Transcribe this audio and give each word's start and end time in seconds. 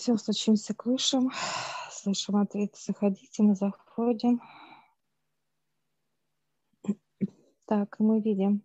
Все, 0.00 0.16
стучимся 0.16 0.72
к 0.72 0.86
высшим. 0.86 1.30
Слышим 1.90 2.36
ответ. 2.36 2.74
Заходите, 2.74 3.42
мы 3.42 3.54
заходим. 3.54 4.40
Так, 7.66 8.00
мы 8.00 8.22
видим. 8.22 8.62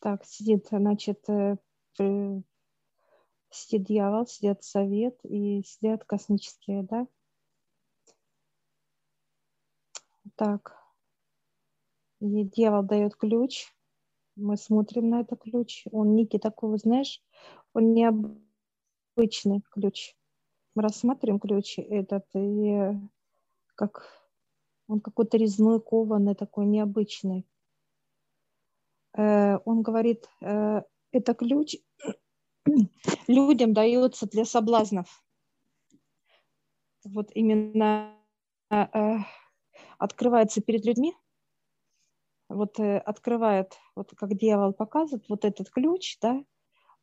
Так, 0.00 0.24
сидит, 0.24 0.68
значит, 0.70 1.28
э, 1.28 1.58
сидит 3.50 3.82
дьявол, 3.84 4.26
сидят 4.26 4.64
совет 4.64 5.22
и 5.24 5.62
сидят 5.62 6.04
космические, 6.04 6.84
да? 6.84 7.06
Так, 10.36 10.74
и 12.20 12.44
дьявол 12.44 12.82
дает 12.82 13.14
ключ. 13.14 13.66
Мы 14.36 14.56
смотрим 14.56 15.10
на 15.10 15.20
этот 15.20 15.42
ключ. 15.42 15.84
Он 15.92 16.14
некий 16.14 16.38
такой, 16.38 16.78
знаешь, 16.78 17.22
он 17.74 17.94
необычный 17.94 19.62
ключ. 19.70 20.14
Мы 20.74 20.82
рассматриваем 20.82 21.40
ключ 21.40 21.78
этот, 21.78 22.24
и 22.34 22.92
как 23.74 24.20
он 24.88 25.00
какой-то 25.00 25.36
резной, 25.36 25.80
кованый, 25.80 26.34
такой 26.34 26.66
необычный. 26.66 27.46
Э, 29.16 29.58
он 29.64 29.82
говорит, 29.82 30.28
э, 30.40 30.82
это 31.12 31.34
ключ 31.34 31.76
людям 33.28 33.72
дается 33.72 34.26
для 34.26 34.44
соблазнов. 34.44 35.22
Вот 37.04 37.30
именно 37.34 38.14
э, 38.70 39.16
открывается 39.98 40.60
перед 40.60 40.84
людьми, 40.84 41.14
вот 42.48 42.78
открывает, 42.80 43.78
вот 43.94 44.12
как 44.16 44.36
дьявол 44.36 44.72
показывает, 44.72 45.28
вот 45.28 45.44
этот 45.44 45.70
ключ, 45.70 46.18
да, 46.20 46.44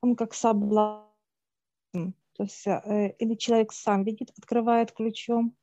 он 0.01 0.15
как 0.15 0.33
соблазн. 0.33 1.07
То 1.93 2.43
есть 2.43 2.67
э, 2.67 3.15
или 3.17 3.35
человек 3.35 3.73
сам 3.73 4.03
видит, 4.03 4.31
открывает 4.37 4.91
ключом, 4.91 5.55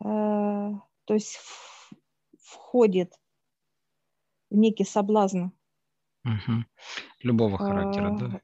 э, 0.00 0.04
то 0.06 1.14
есть 1.14 1.36
в, 1.36 1.92
входит 2.40 3.12
в 4.50 4.56
некий 4.56 4.84
соблазн. 4.84 5.46
Угу. 6.24 6.64
Любого 7.22 7.58
характера, 7.58 8.14
а, 8.14 8.18
да? 8.18 8.40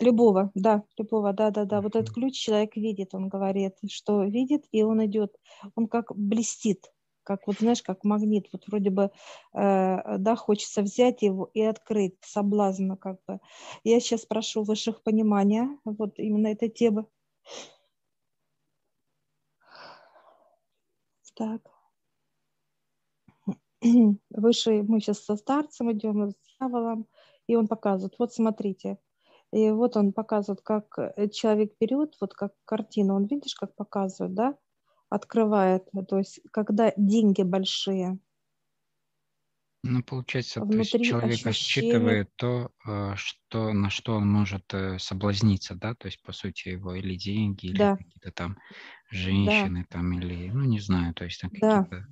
Любого, 0.00 0.50
да, 0.54 0.84
любого, 0.96 1.32
да, 1.32 1.50
да, 1.50 1.64
да. 1.64 1.80
Вот 1.80 1.96
этот 1.96 2.12
ключ 2.12 2.34
человек 2.34 2.76
видит, 2.76 3.14
он 3.14 3.28
говорит, 3.28 3.74
что 3.88 4.24
видит, 4.24 4.66
и 4.72 4.82
он 4.82 5.04
идет, 5.04 5.36
он 5.74 5.86
как 5.86 6.16
блестит 6.16 6.92
как 7.28 7.46
вот 7.46 7.58
знаешь, 7.58 7.82
как 7.82 8.04
магнит, 8.04 8.48
вот 8.52 8.66
вроде 8.68 8.88
бы, 8.90 9.10
э, 9.52 10.18
да, 10.18 10.34
хочется 10.36 10.80
взять 10.80 11.20
его 11.20 11.50
и 11.52 11.60
открыть, 11.60 12.16
соблазна 12.22 12.96
как 12.96 13.18
бы. 13.26 13.38
Я 13.84 14.00
сейчас 14.00 14.24
прошу 14.24 14.62
высших 14.62 15.02
понимания 15.02 15.78
вот 15.84 16.18
именно 16.18 16.46
этой 16.48 16.70
темы. 16.70 17.04
Так. 21.36 21.60
Выше 24.30 24.82
мы 24.82 25.00
сейчас 25.00 25.24
со 25.24 25.36
старцем 25.36 25.92
идем, 25.92 26.30
с 26.30 26.34
дьяволом, 26.58 27.06
и 27.46 27.56
он 27.56 27.68
показывает, 27.68 28.14
вот 28.18 28.32
смотрите, 28.32 28.98
и 29.52 29.70
вот 29.70 29.96
он 29.98 30.12
показывает, 30.12 30.62
как 30.62 30.98
э, 30.98 31.28
человек 31.28 31.74
берет, 31.78 32.16
вот 32.20 32.32
как 32.34 32.54
картину, 32.64 33.14
он 33.16 33.26
видишь, 33.26 33.54
как 33.54 33.74
показывает, 33.74 34.34
да, 34.34 34.58
открывает, 35.10 35.84
то 36.08 36.18
есть 36.18 36.40
когда 36.50 36.92
деньги 36.96 37.42
большие. 37.42 38.18
Ну, 39.84 40.02
получается, 40.02 40.60
то 40.60 40.76
есть 40.76 40.90
человек 40.90 41.46
ощущения... 41.46 41.92
считывает 41.92 42.30
то, 42.36 42.72
э, 42.86 43.12
что, 43.14 43.72
на 43.72 43.90
что 43.90 44.16
он 44.16 44.28
может 44.28 44.74
э, 44.74 44.98
соблазниться, 44.98 45.76
да, 45.76 45.94
то 45.94 46.06
есть, 46.06 46.20
по 46.22 46.32
сути, 46.32 46.70
его 46.70 46.94
или 46.94 47.14
деньги, 47.14 47.66
или 47.66 47.78
да. 47.78 47.96
какие-то 47.96 48.32
там 48.32 48.58
женщины, 49.10 49.86
да. 49.88 49.98
там, 49.98 50.12
или, 50.18 50.50
ну, 50.50 50.64
не 50.64 50.80
знаю, 50.80 51.14
то 51.14 51.24
есть 51.24 51.40
там 51.40 51.50
да. 51.60 51.84
какие-то 51.84 52.06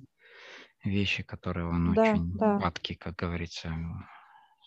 вещи, 0.85 1.23
которые 1.23 1.67
он 1.67 1.93
да, 1.93 2.13
очень 2.13 2.37
да. 2.37 2.57
падкий, 2.59 2.95
как 2.95 3.15
говорится. 3.15 3.75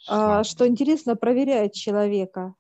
А, 0.06 0.44
что 0.44 0.68
интересно, 0.68 1.16
проверяет 1.16 1.72
человека. 1.72 2.54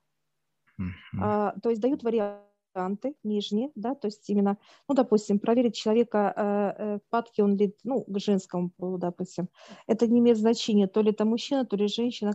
А, 1.18 1.52
то 1.62 1.68
есть 1.68 1.82
дают 1.82 2.02
вариант 2.02 2.49
варианты 2.74 3.14
нижние, 3.22 3.70
да, 3.74 3.94
то 3.94 4.06
есть 4.06 4.28
именно, 4.28 4.58
ну, 4.88 4.94
допустим, 4.94 5.38
проверить 5.38 5.74
человека, 5.74 6.32
э, 6.36 6.42
э, 6.78 6.98
падки 7.10 7.40
он 7.40 7.56
ли, 7.56 7.76
ну, 7.84 8.04
к 8.04 8.18
женскому 8.18 8.70
полу, 8.70 8.98
допустим, 8.98 9.48
это 9.86 10.06
не 10.06 10.20
имеет 10.20 10.38
значения, 10.38 10.86
то 10.86 11.00
ли 11.00 11.10
это 11.10 11.24
мужчина, 11.24 11.64
то 11.64 11.76
ли 11.76 11.88
женщина, 11.88 12.34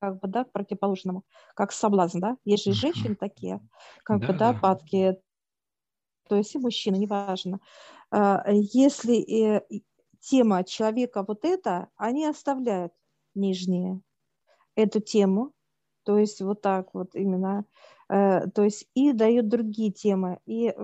как 0.00 0.20
бы, 0.20 0.28
да, 0.28 0.44
к 0.44 0.52
противоположному, 0.52 1.24
как 1.54 1.72
соблазн, 1.72 2.20
да, 2.20 2.36
есть 2.44 2.64
же 2.64 2.72
женщины 2.72 3.14
такие, 3.14 3.60
как 4.04 4.20
да, 4.20 4.26
бы, 4.26 4.32
да, 4.32 4.52
да, 4.52 4.58
падки, 4.58 5.16
то 6.28 6.36
есть 6.36 6.54
и 6.54 6.58
мужчина, 6.58 6.96
неважно. 6.96 7.60
А, 8.10 8.44
если 8.50 9.56
э, 9.56 9.62
тема 10.20 10.64
человека 10.64 11.24
вот 11.26 11.44
эта, 11.44 11.88
они 11.96 12.24
оставляют 12.24 12.92
нижние 13.34 14.00
эту 14.76 15.00
тему, 15.00 15.52
то 16.04 16.18
есть 16.18 16.40
вот 16.40 16.62
так 16.62 16.94
вот 16.94 17.14
именно. 17.14 17.64
Э, 17.64 17.99
то 18.10 18.64
есть 18.64 18.88
и 18.94 19.12
дает 19.12 19.48
другие 19.48 19.92
темы. 19.92 20.40
И 20.44 20.74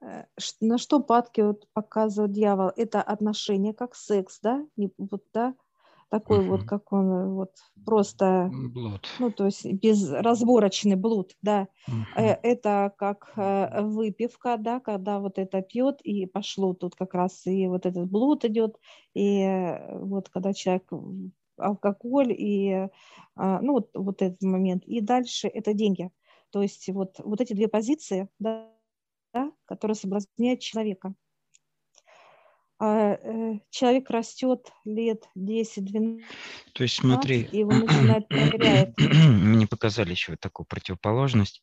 э, 0.00 0.24
на 0.60 0.78
что 0.78 1.00
падки 1.00 1.42
вот 1.42 1.68
показывает 1.74 2.32
дьявол? 2.32 2.72
Это 2.74 3.02
отношения, 3.02 3.74
как 3.74 3.94
секс, 3.94 4.40
да? 4.42 4.64
И 4.76 4.88
вот, 4.96 5.22
да? 5.34 5.54
Такой 6.08 6.38
uh-huh. 6.38 6.48
вот, 6.48 6.64
как 6.64 6.90
он, 6.92 7.12
э, 7.12 7.28
вот 7.28 7.50
просто, 7.84 8.50
блуд. 8.50 9.06
ну, 9.18 9.30
то 9.30 9.44
есть 9.44 9.64
безразборочный 9.64 10.96
блуд, 10.96 11.36
да. 11.42 11.68
Uh-huh. 11.86 12.38
Это 12.42 12.92
как 12.96 13.32
выпивка, 13.36 14.56
да, 14.56 14.80
когда 14.80 15.20
вот 15.20 15.38
это 15.38 15.60
пьет, 15.60 16.00
и 16.02 16.24
пошло 16.24 16.72
тут 16.72 16.96
как 16.96 17.12
раз 17.12 17.46
и 17.46 17.66
вот 17.68 17.84
этот 17.84 18.10
блуд 18.10 18.44
идет, 18.46 18.80
и 19.14 19.76
вот 20.00 20.30
когда 20.30 20.54
человек 20.54 20.90
алкоголь 21.60 22.32
и 22.32 22.88
а, 23.36 23.60
ну, 23.60 23.72
вот, 23.72 23.90
вот 23.94 24.22
этот 24.22 24.42
момент. 24.42 24.84
И 24.84 25.00
дальше 25.00 25.48
это 25.48 25.72
деньги. 25.72 26.10
То 26.50 26.62
есть 26.62 26.88
вот, 26.88 27.16
вот 27.18 27.40
эти 27.40 27.52
две 27.52 27.68
позиции, 27.68 28.28
да, 28.38 28.68
да, 29.32 29.52
которые 29.66 29.94
соблазняют 29.94 30.60
человека. 30.60 31.14
А, 32.78 33.12
э, 33.12 33.60
человек 33.70 34.10
растет 34.10 34.72
лет 34.84 35.28
10-12. 35.36 36.22
То 36.72 36.82
есть 36.82 36.96
смотри, 36.96 37.42
и 37.42 37.58
его 37.58 37.72
начинает 37.72 38.26
проверять. 38.28 38.94
Мне 38.98 39.66
показали 39.66 40.10
еще 40.10 40.36
такую 40.36 40.66
противоположность. 40.66 41.62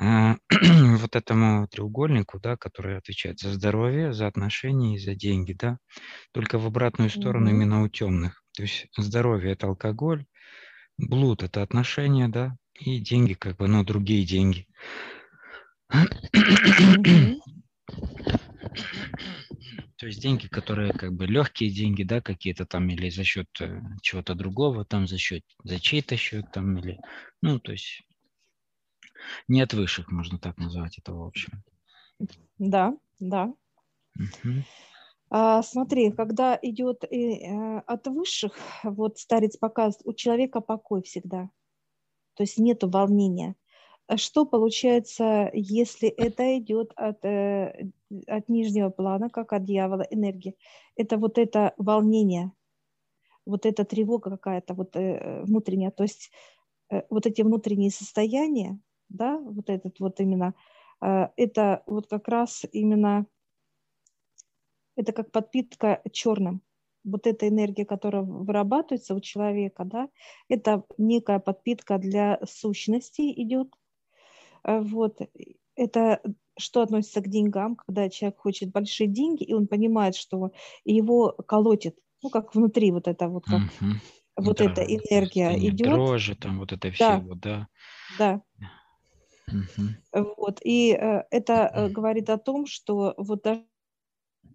А, 0.00 0.36
вот 0.98 1.16
этому 1.16 1.66
треугольнику, 1.68 2.38
да, 2.40 2.56
который 2.56 2.98
отвечает 2.98 3.38
за 3.38 3.52
здоровье, 3.52 4.12
за 4.12 4.26
отношения 4.26 4.96
и 4.96 4.98
за 4.98 5.14
деньги, 5.14 5.52
да, 5.52 5.78
только 6.32 6.58
в 6.58 6.66
обратную 6.66 7.10
сторону 7.10 7.48
mm-hmm. 7.48 7.54
именно 7.54 7.82
у 7.82 7.88
темных. 7.88 8.44
То 8.58 8.62
есть 8.62 8.88
здоровье– 8.96 9.52
это 9.52 9.68
алкоголь, 9.68 10.26
блуд– 10.96 11.42
это 11.44 11.62
отношения, 11.62 12.26
да, 12.26 12.56
и 12.74 12.98
деньги, 12.98 13.34
как 13.34 13.56
бы, 13.56 13.68
ну, 13.68 13.84
другие 13.84 14.26
деньги. 14.26 14.66
То 19.96 20.06
есть 20.06 20.20
деньги, 20.20 20.48
которые 20.48 20.92
как 20.92 21.12
бы 21.12 21.26
легкие 21.26 21.70
деньги, 21.70 22.02
да, 22.02 22.20
какие-то 22.20 22.66
там, 22.66 22.88
или 22.90 23.10
за 23.10 23.22
счет 23.22 23.46
э, 23.60 23.80
чего-то 24.02 24.34
другого, 24.34 24.84
там 24.84 25.06
за 25.06 25.18
счет, 25.18 25.44
за 25.62 25.78
чей-то 25.78 26.16
счет, 26.16 26.50
там, 26.52 26.78
или, 26.78 26.98
ну, 27.40 27.60
то 27.60 27.70
есть 27.70 28.02
не 29.46 29.60
от 29.60 29.72
высших, 29.72 30.10
можно 30.10 30.36
так 30.40 30.56
назвать 30.56 30.98
это 30.98 31.12
в 31.12 31.22
общем. 31.22 31.62
Да, 32.58 32.92
да. 33.20 33.52
Угу. 34.16 34.64
А, 35.30 35.62
смотри, 35.62 36.10
когда 36.10 36.58
идет 36.60 37.04
и, 37.10 37.44
э, 37.44 37.78
от 37.86 38.06
высших, 38.06 38.54
вот 38.84 39.18
старец 39.18 39.56
показывает, 39.56 40.06
у 40.06 40.12
человека 40.12 40.60
покой 40.60 41.02
всегда. 41.02 41.50
То 42.34 42.44
есть 42.44 42.58
нет 42.58 42.82
волнения. 42.82 43.56
А 44.06 44.16
что 44.16 44.46
получается, 44.46 45.50
если 45.52 46.08
это 46.08 46.58
идет 46.58 46.92
от, 46.96 47.24
э, 47.24 47.90
от 48.26 48.48
нижнего 48.48 48.90
плана, 48.90 49.28
как 49.28 49.52
от 49.52 49.64
дьявола, 49.64 50.06
энергии? 50.10 50.56
Это 50.96 51.18
вот 51.18 51.36
это 51.36 51.74
волнение, 51.76 52.52
вот 53.44 53.66
эта 53.66 53.84
тревога 53.84 54.30
какая-то 54.30 54.74
вот 54.74 54.96
э, 54.96 55.42
внутренняя. 55.44 55.90
То 55.90 56.04
есть 56.04 56.30
вот 57.10 57.26
эти 57.26 57.42
внутренние 57.42 57.90
состояния, 57.90 58.80
да, 59.08 59.38
вот 59.38 59.70
этот 59.70 60.00
вот 60.00 60.20
именно, 60.20 60.54
э, 61.00 61.28
это 61.36 61.82
вот 61.86 62.08
как 62.08 62.28
раз 62.28 62.64
именно, 62.72 63.26
это 64.98 65.12
как 65.12 65.30
подпитка 65.30 66.02
черным. 66.12 66.62
Вот 67.04 67.26
эта 67.26 67.48
энергия, 67.48 67.86
которая 67.86 68.22
вырабатывается 68.22 69.14
у 69.14 69.20
человека, 69.20 69.84
да, 69.84 70.08
это 70.48 70.82
некая 70.98 71.38
подпитка 71.38 71.98
для 71.98 72.38
сущности 72.44 73.32
идет. 73.42 73.68
Э, 74.64 74.80
вот. 74.80 75.18
Это 75.76 76.20
что 76.58 76.82
относится 76.82 77.20
к 77.20 77.28
деньгам, 77.28 77.76
когда 77.76 78.08
человек 78.08 78.38
хочет 78.38 78.72
большие 78.72 79.06
деньги, 79.06 79.44
и 79.44 79.54
он 79.54 79.68
понимает, 79.68 80.16
что 80.16 80.50
его 80.84 81.30
колотит, 81.46 81.96
ну, 82.20 82.30
как 82.30 82.52
внутри 82.56 82.90
вот 82.90 83.06
это 83.06 83.28
вот, 83.28 83.44
как, 83.44 83.60
uh-huh 83.60 83.94
вот 84.38 84.60
эта 84.60 84.82
энергия 84.82 85.56
идет. 85.58 85.88
Дрожи, 85.88 86.34
там 86.34 86.58
вот 86.58 86.72
это 86.72 86.90
все, 86.90 87.04
да. 87.04 87.18
вот, 87.18 87.40
да. 87.40 87.68
Да. 88.18 88.42
Угу. 89.48 90.34
Вот, 90.36 90.60
и 90.62 90.92
э, 90.92 91.22
это 91.30 91.70
э, 91.72 91.88
говорит 91.88 92.28
о 92.28 92.38
том, 92.38 92.66
что 92.66 93.14
вот 93.16 93.42
даже 93.42 93.64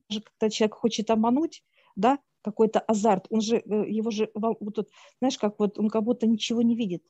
когда 0.08 0.50
человек 0.50 0.76
хочет 0.76 1.10
обмануть, 1.10 1.64
да, 1.96 2.20
какой-то 2.42 2.80
азарт, 2.80 3.28
он 3.30 3.42
же, 3.42 3.58
э, 3.58 3.90
его 3.90 4.12
же, 4.12 4.30
вот, 4.34 4.90
знаешь, 5.20 5.38
как 5.38 5.60
вот 5.60 5.80
он 5.80 5.90
как 5.90 6.04
будто 6.04 6.28
ничего 6.28 6.62
не 6.62 6.76
видит, 6.76 7.04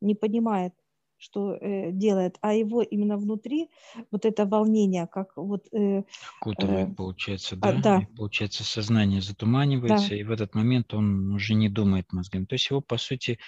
не 0.00 0.14
понимает, 0.14 0.74
что 1.20 1.54
э, 1.54 1.92
делает, 1.92 2.38
а 2.40 2.54
его 2.54 2.82
именно 2.82 3.18
внутри 3.18 3.68
вот 4.10 4.24
это 4.24 4.46
волнение, 4.46 5.06
как 5.06 5.36
вот... 5.36 5.66
Э, 5.72 6.02
Окутывает, 6.40 6.88
э, 6.88 6.94
получается, 6.94 7.56
да? 7.56 7.68
А, 7.68 7.72
да. 7.82 8.00
получается, 8.16 8.64
сознание 8.64 9.20
затуманивается, 9.20 10.10
да. 10.10 10.16
и 10.16 10.22
в 10.24 10.30
этот 10.30 10.54
момент 10.54 10.94
он 10.94 11.32
уже 11.32 11.54
не 11.54 11.68
думает 11.68 12.12
мозгами. 12.12 12.46
То 12.46 12.54
есть 12.54 12.70
его, 12.70 12.80
по 12.80 12.96
сути, 12.96 13.38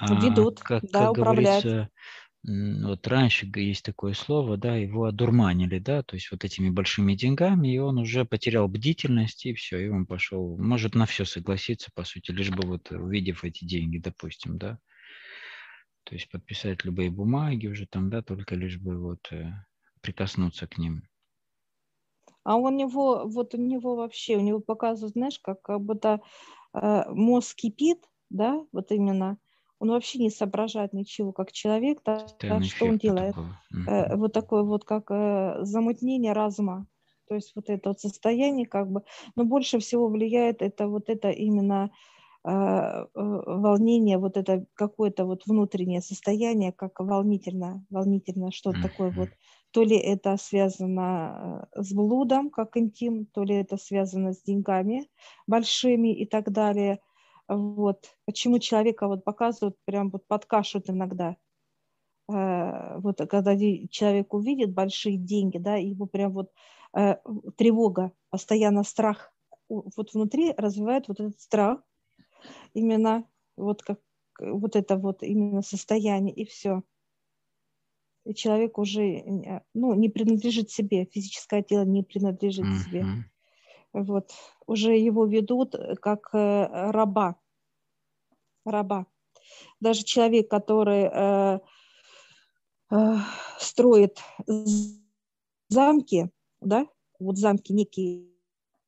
ведут, 0.00 0.60
а, 0.60 0.64
как, 0.64 0.82
да, 0.90 1.00
как 1.00 1.10
управляют. 1.12 1.64
говорится, 1.64 1.90
вот 2.46 3.06
раньше 3.08 3.50
есть 3.56 3.84
такое 3.84 4.14
слово, 4.14 4.56
да, 4.56 4.76
его 4.76 5.06
одурманили, 5.06 5.80
да, 5.80 6.04
то 6.04 6.14
есть 6.14 6.30
вот 6.30 6.44
этими 6.44 6.70
большими 6.70 7.14
деньгами, 7.14 7.74
и 7.74 7.78
он 7.78 7.98
уже 7.98 8.24
потерял 8.24 8.68
бдительность, 8.68 9.46
и 9.46 9.54
все, 9.54 9.78
и 9.78 9.88
он 9.88 10.06
пошел, 10.06 10.56
может 10.56 10.94
на 10.94 11.06
все 11.06 11.24
согласиться, 11.24 11.90
по 11.92 12.04
сути, 12.04 12.30
лишь 12.30 12.50
бы 12.50 12.66
вот 12.66 12.90
увидев 12.92 13.42
эти 13.42 13.64
деньги, 13.64 13.98
допустим, 13.98 14.58
да, 14.58 14.78
то 16.04 16.14
есть 16.14 16.30
подписать 16.30 16.84
любые 16.84 17.10
бумаги 17.10 17.66
уже 17.66 17.84
там, 17.86 18.10
да, 18.10 18.22
только 18.22 18.54
лишь 18.54 18.78
бы 18.78 18.96
вот 18.96 19.26
э, 19.32 19.50
прикоснуться 20.00 20.68
к 20.68 20.78
ним. 20.78 21.02
А 22.44 22.54
у 22.54 22.68
него, 22.68 23.26
вот 23.26 23.54
у 23.54 23.58
него 23.58 23.96
вообще, 23.96 24.36
у 24.36 24.40
него 24.40 24.60
показывают, 24.60 25.14
знаешь, 25.14 25.40
как, 25.40 25.62
как 25.62 25.80
будто 25.80 26.20
э, 26.74 27.02
мозг 27.08 27.56
кипит, 27.56 28.08
да, 28.30 28.64
вот 28.70 28.92
именно, 28.92 29.36
он 29.78 29.90
вообще 29.90 30.18
не 30.18 30.30
соображает 30.30 30.92
ничего, 30.92 31.32
как 31.32 31.52
человек, 31.52 32.00
да, 32.04 32.26
что 32.62 32.86
он 32.86 32.98
делает. 32.98 33.34
Э, 33.86 34.16
вот 34.16 34.32
такое 34.32 34.62
вот, 34.62 34.84
как 34.84 35.10
э, 35.10 35.58
замутнение 35.62 36.32
разума. 36.32 36.86
То 37.28 37.34
есть 37.34 37.52
вот 37.56 37.68
это 37.68 37.90
вот 37.90 38.00
состояние 38.00 38.66
как 38.66 38.90
бы, 38.90 39.02
но 39.34 39.44
больше 39.44 39.78
всего 39.80 40.08
влияет 40.08 40.62
это 40.62 40.86
вот 40.86 41.08
это 41.08 41.30
именно 41.30 41.90
э, 42.44 43.06
волнение, 43.14 44.18
вот 44.18 44.36
это 44.36 44.64
какое-то 44.74 45.24
вот 45.24 45.42
внутреннее 45.46 46.00
состояние, 46.00 46.72
как 46.72 47.00
волнительно, 47.00 47.84
волнительно 47.90 48.52
что-то 48.52 48.80
такое 48.82 49.10
вот. 49.10 49.28
То 49.72 49.82
ли 49.82 49.96
это 49.96 50.38
связано 50.38 51.68
с 51.74 51.92
блудом, 51.92 52.48
как 52.48 52.76
интим, 52.78 53.26
то 53.26 53.42
ли 53.42 53.56
это 53.56 53.76
связано 53.76 54.32
с 54.32 54.40
деньгами 54.42 55.06
большими 55.46 56.14
и 56.14 56.24
так 56.24 56.50
далее– 56.50 57.00
вот. 57.48 58.16
Почему 58.24 58.58
человека 58.58 59.06
вот 59.06 59.24
показывают, 59.24 59.76
прям 59.84 60.10
вот 60.10 60.26
подкашивают 60.26 60.90
иногда. 60.90 61.36
Э, 62.32 62.98
вот 62.98 63.18
когда 63.28 63.56
человек 63.90 64.34
увидит 64.34 64.72
большие 64.72 65.16
деньги, 65.16 65.58
да, 65.58 65.76
его 65.76 66.06
прям 66.06 66.32
вот 66.32 66.52
э, 66.96 67.16
тревога, 67.56 68.12
постоянно 68.30 68.82
страх 68.82 69.32
вот 69.68 70.14
внутри 70.14 70.52
развивает 70.56 71.08
вот 71.08 71.20
этот 71.20 71.40
страх, 71.40 71.82
именно 72.74 73.28
вот 73.56 73.82
как 73.82 74.00
вот 74.38 74.76
это 74.76 74.96
вот 74.96 75.22
именно 75.22 75.62
состояние, 75.62 76.34
и 76.34 76.44
все. 76.44 76.82
И 78.24 78.34
человек 78.34 78.78
уже 78.78 79.62
ну, 79.72 79.94
не 79.94 80.08
принадлежит 80.08 80.70
себе, 80.70 81.06
физическое 81.06 81.62
тело 81.62 81.84
не 81.84 82.02
принадлежит 82.02 82.64
mm-hmm. 82.64 82.84
себе. 82.84 83.06
Вот. 83.96 84.30
Уже 84.66 84.96
его 84.96 85.24
ведут 85.24 85.74
э, 85.74 85.94
как 85.96 86.28
э, 86.34 86.90
раба. 86.90 87.36
Раба. 88.64 89.06
Даже 89.80 90.04
человек, 90.04 90.50
который 90.50 91.08
э, 91.10 91.58
строит 93.58 94.18
замки, 95.68 96.30
да, 96.60 96.86
вот 97.18 97.38
замки 97.38 97.72
некие 97.72 98.26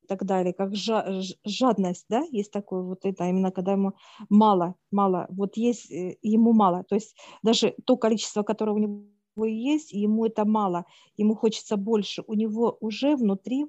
и 0.02 0.06
так 0.06 0.24
далее, 0.24 0.52
как 0.52 0.74
жадность, 0.74 2.06
да, 2.08 2.22
есть 2.30 2.52
такое 2.52 2.82
вот 2.82 3.04
это, 3.04 3.24
именно 3.24 3.50
когда 3.50 3.72
ему 3.72 3.94
мало, 4.28 4.74
мало, 4.90 5.26
вот 5.30 5.56
есть 5.56 5.90
ему 5.90 6.52
мало, 6.52 6.84
то 6.84 6.94
есть 6.94 7.16
даже 7.42 7.74
то 7.84 7.96
количество, 7.96 8.42
которое 8.42 8.72
у 8.72 8.78
него 8.78 9.46
есть, 9.46 9.92
ему 9.92 10.26
это 10.26 10.44
мало, 10.44 10.84
ему 11.16 11.34
хочется 11.34 11.76
больше, 11.76 12.22
у 12.26 12.34
него 12.34 12.76
уже 12.80 13.16
внутри 13.16 13.64
а, 13.64 13.68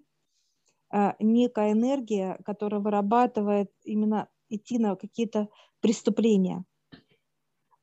некая 1.20 1.74
энергия, 1.74 2.40
которая 2.46 2.82
вырабатывает 2.82 3.72
именно 3.84 4.28
идти 4.50 4.80
на 4.80 4.96
какие-то 4.96 5.50
преступления. 5.82 6.66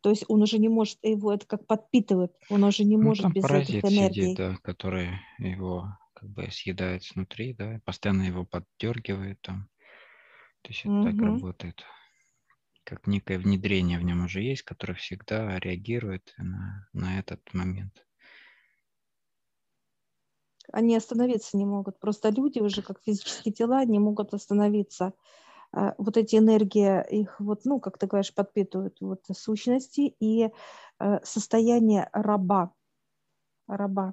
То 0.01 0.11
есть 0.11 0.25
он 0.29 0.43
уже 0.43 0.59
не 0.59 0.69
может, 0.69 0.99
его 1.03 1.33
это 1.33 1.47
как 1.47 1.67
подпитывает, 1.67 2.33
он 2.49 2.63
уже 2.65 2.85
не 2.85 2.97
ну, 2.97 3.05
может 3.05 3.33
без 3.33 3.45
этих 3.45 3.85
энергий. 3.85 4.23
Сидит, 4.23 4.37
да, 4.37 4.57
который 4.63 5.11
его 5.39 5.99
как 6.15 6.29
бы 6.31 6.49
съедает 6.51 7.03
снутри, 7.03 7.55
да, 7.55 7.81
постоянно 7.85 8.23
его 8.23 8.45
поддергивает 8.45 9.41
там. 9.41 9.69
То 10.63 10.71
есть 10.71 10.81
это 10.83 10.93
угу. 10.93 11.05
так 11.11 11.21
работает. 11.21 11.85
Как 12.85 13.07
некое 13.09 13.39
внедрение 13.39 13.99
в 13.99 14.05
нем 14.05 14.25
уже 14.25 14.43
есть, 14.43 14.63
которое 14.63 14.95
всегда 14.95 15.59
реагирует 15.59 16.35
на, 16.39 16.89
на 16.93 17.19
этот 17.19 17.43
момент 17.53 18.06
они 20.77 20.95
остановиться 20.95 21.57
не 21.57 21.65
могут. 21.65 21.99
Просто 21.99 22.29
люди 22.29 22.59
уже 22.59 22.83
как 22.83 23.01
физические 23.03 23.55
тела 23.55 23.83
не 23.87 23.99
могут 23.99 24.35
остановиться. 24.35 25.15
А, 25.73 25.95
вот 25.97 26.19
эти 26.19 26.37
энергии 26.37 27.03
их, 27.09 27.41
вот, 27.41 27.65
ну, 27.65 27.81
как 27.81 27.97
ты 27.97 28.07
говоришь, 28.07 28.35
подпитывают 28.35 29.01
вот 29.01 29.25
сущности 29.33 30.15
и 30.21 30.51
э, 31.01 31.21
состояние 31.25 32.11
раба. 32.13 32.75
Раба. 33.67 34.13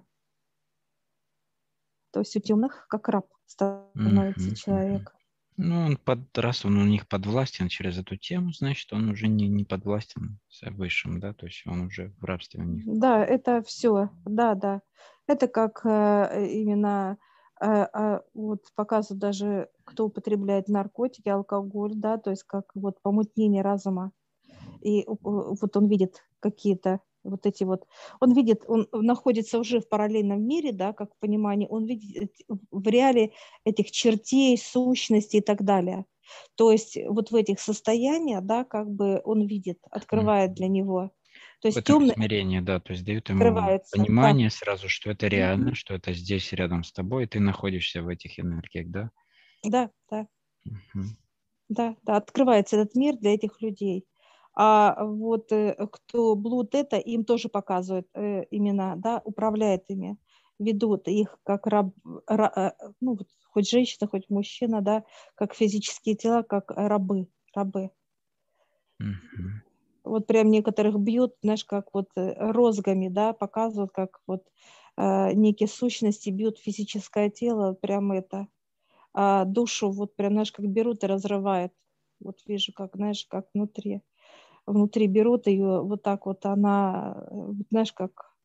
То 2.11 2.21
есть 2.21 2.35
у 2.37 2.39
темных 2.39 2.87
как 2.87 3.09
раб 3.09 3.27
становится 3.45 4.51
mm-hmm. 4.51 4.55
человек. 4.55 5.13
Ну, 5.57 5.85
он 5.85 5.97
под, 5.97 6.37
раз 6.37 6.65
он 6.65 6.77
у 6.77 6.85
них 6.85 7.07
подвластен 7.07 7.67
через 7.67 7.97
эту 7.97 8.17
тему, 8.17 8.51
значит, 8.51 8.91
он 8.91 9.09
уже 9.09 9.27
не, 9.27 9.47
не 9.47 9.63
подвластен 9.63 10.39
высшим, 10.71 11.19
да, 11.19 11.33
то 11.33 11.45
есть 11.45 11.63
он 11.65 11.81
уже 11.81 12.13
в 12.19 12.23
рабстве 12.25 12.61
у 12.61 12.65
них. 12.65 12.83
Да, 12.85 13.23
это 13.23 13.61
все, 13.63 14.09
да, 14.25 14.55
да. 14.55 14.81
Это 15.27 15.47
как 15.47 15.81
э, 15.85 16.47
именно 16.49 17.17
э, 17.61 17.87
э, 17.93 18.19
вот 18.33 18.61
показывают 18.75 19.21
даже, 19.21 19.69
кто 19.85 20.05
употребляет 20.05 20.67
наркотики, 20.67 21.29
алкоголь, 21.29 21.93
да, 21.95 22.17
то 22.17 22.31
есть 22.31 22.43
как 22.43 22.65
вот 22.75 23.01
помутнение 23.01 23.61
разума. 23.61 24.11
И 24.81 25.05
вот 25.07 25.77
он 25.77 25.87
видит 25.87 26.23
какие-то 26.39 26.99
вот 27.23 27.45
эти 27.45 27.63
вот, 27.63 27.87
он 28.19 28.33
видит, 28.33 28.63
он 28.67 28.87
находится 28.91 29.59
уже 29.59 29.79
в 29.79 29.87
параллельном 29.87 30.41
мире, 30.45 30.71
да, 30.71 30.93
как 30.93 31.13
в 31.13 31.19
понимании, 31.19 31.67
он 31.69 31.85
видит 31.85 32.33
в 32.71 32.87
реале 32.87 33.31
этих 33.65 33.91
чертей, 33.91 34.57
сущностей 34.57 35.39
и 35.39 35.43
так 35.43 35.63
далее. 35.63 36.05
То 36.55 36.71
есть 36.71 36.97
вот 37.07 37.31
в 37.31 37.35
этих 37.35 37.59
состояниях, 37.59 38.43
да, 38.43 38.63
как 38.63 38.89
бы 38.89 39.21
он 39.23 39.45
видит, 39.45 39.79
открывает 39.91 40.53
для 40.53 40.67
него 40.67 41.11
то 41.63 41.69
есть 41.69 41.83
темное 41.85 42.13
измерение, 42.13 42.61
да, 42.61 42.81
то 42.81 42.91
есть 42.91 43.05
дают 43.05 43.29
ему 43.29 43.39
понимание 43.39 44.49
да. 44.49 44.55
сразу, 44.55 44.89
что 44.89 45.11
это 45.11 45.27
реально, 45.27 45.69
mm-hmm. 45.69 45.75
что 45.75 45.93
это 45.93 46.11
здесь 46.11 46.51
рядом 46.51 46.83
с 46.83 46.91
тобой, 46.91 47.23
и 47.23 47.27
ты 47.27 47.39
находишься 47.39 48.01
в 48.01 48.09
этих 48.09 48.37
энергиях, 48.37 48.89
да? 48.89 49.11
Да, 49.63 49.89
да. 50.11 50.27
Mm-hmm. 50.67 51.05
Да, 51.69 51.95
да, 52.03 52.17
открывается 52.17 52.75
этот 52.75 52.95
мир 52.95 53.15
для 53.15 53.33
этих 53.35 53.61
людей. 53.61 54.05
А 54.55 55.03
вот 55.03 55.51
э, 55.51 55.75
кто 55.91 56.35
блуд 56.35 56.75
это, 56.75 56.97
им 56.97 57.25
тоже 57.25 57.49
показывают 57.49 58.07
э, 58.13 58.45
имена, 58.51 58.95
да, 58.95 59.21
управляет 59.25 59.89
ими, 59.89 60.17
ведут 60.59 61.07
их 61.07 61.39
как 61.43 61.65
раб, 61.67 61.93
раб 62.27 62.57
э, 62.57 62.71
ну, 63.01 63.17
хоть 63.49 63.69
женщина, 63.69 64.07
хоть 64.07 64.29
мужчина, 64.29 64.81
да, 64.81 65.03
как 65.35 65.55
физические 65.55 66.15
тела, 66.15 66.43
как 66.43 66.71
рабы, 66.71 67.27
рабы. 67.55 67.89
Mm-hmm 69.01 69.63
вот 70.03 70.27
прям 70.27 70.51
некоторых 70.51 70.99
бьют, 70.99 71.35
знаешь, 71.41 71.63
как 71.65 71.93
вот 71.93 72.09
розгами, 72.15 73.07
да, 73.07 73.33
показывают, 73.33 73.91
как 73.91 74.19
вот 74.27 74.43
э, 74.97 75.33
некие 75.33 75.67
сущности 75.67 76.29
бьют 76.29 76.59
физическое 76.59 77.29
тело, 77.29 77.73
прям 77.73 78.11
это, 78.11 78.47
а 79.13 79.45
душу 79.45 79.91
вот 79.91 80.15
прям, 80.15 80.33
знаешь, 80.33 80.51
как 80.51 80.67
берут 80.67 81.03
и 81.03 81.07
разрывают. 81.07 81.73
Вот 82.19 82.39
вижу, 82.47 82.73
как, 82.73 82.95
знаешь, 82.95 83.25
как 83.29 83.47
внутри, 83.53 84.01
внутри 84.65 85.07
берут 85.07 85.47
ее, 85.47 85.81
вот 85.81 86.03
так 86.03 86.25
вот 86.25 86.45
она, 86.45 87.25
э, 87.31 87.53
знаешь, 87.69 87.93
как 87.93 88.35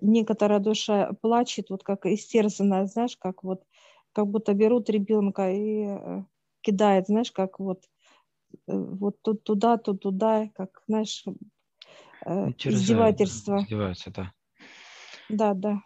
некоторая 0.00 0.60
душа 0.60 1.12
плачет, 1.22 1.70
вот 1.70 1.84
как 1.84 2.06
истерзанная, 2.06 2.86
знаешь, 2.86 3.16
как 3.16 3.42
вот, 3.44 3.64
как 4.12 4.28
будто 4.28 4.54
берут 4.54 4.90
ребенка 4.90 5.50
и 5.50 5.86
э, 5.86 6.24
кидает, 6.62 7.06
знаешь, 7.06 7.32
как 7.32 7.58
вот 7.58 7.84
Э, 8.66 8.72
вот 8.76 9.20
тут 9.22 9.44
туда, 9.44 9.76
тут 9.78 10.02
туда, 10.02 10.48
как, 10.54 10.82
знаешь, 10.86 11.24
э, 12.26 12.50
издевательство. 12.64 13.60
Издеваются, 13.62 14.10
да. 14.10 14.32
Да, 15.28 15.54
да. 15.54 15.82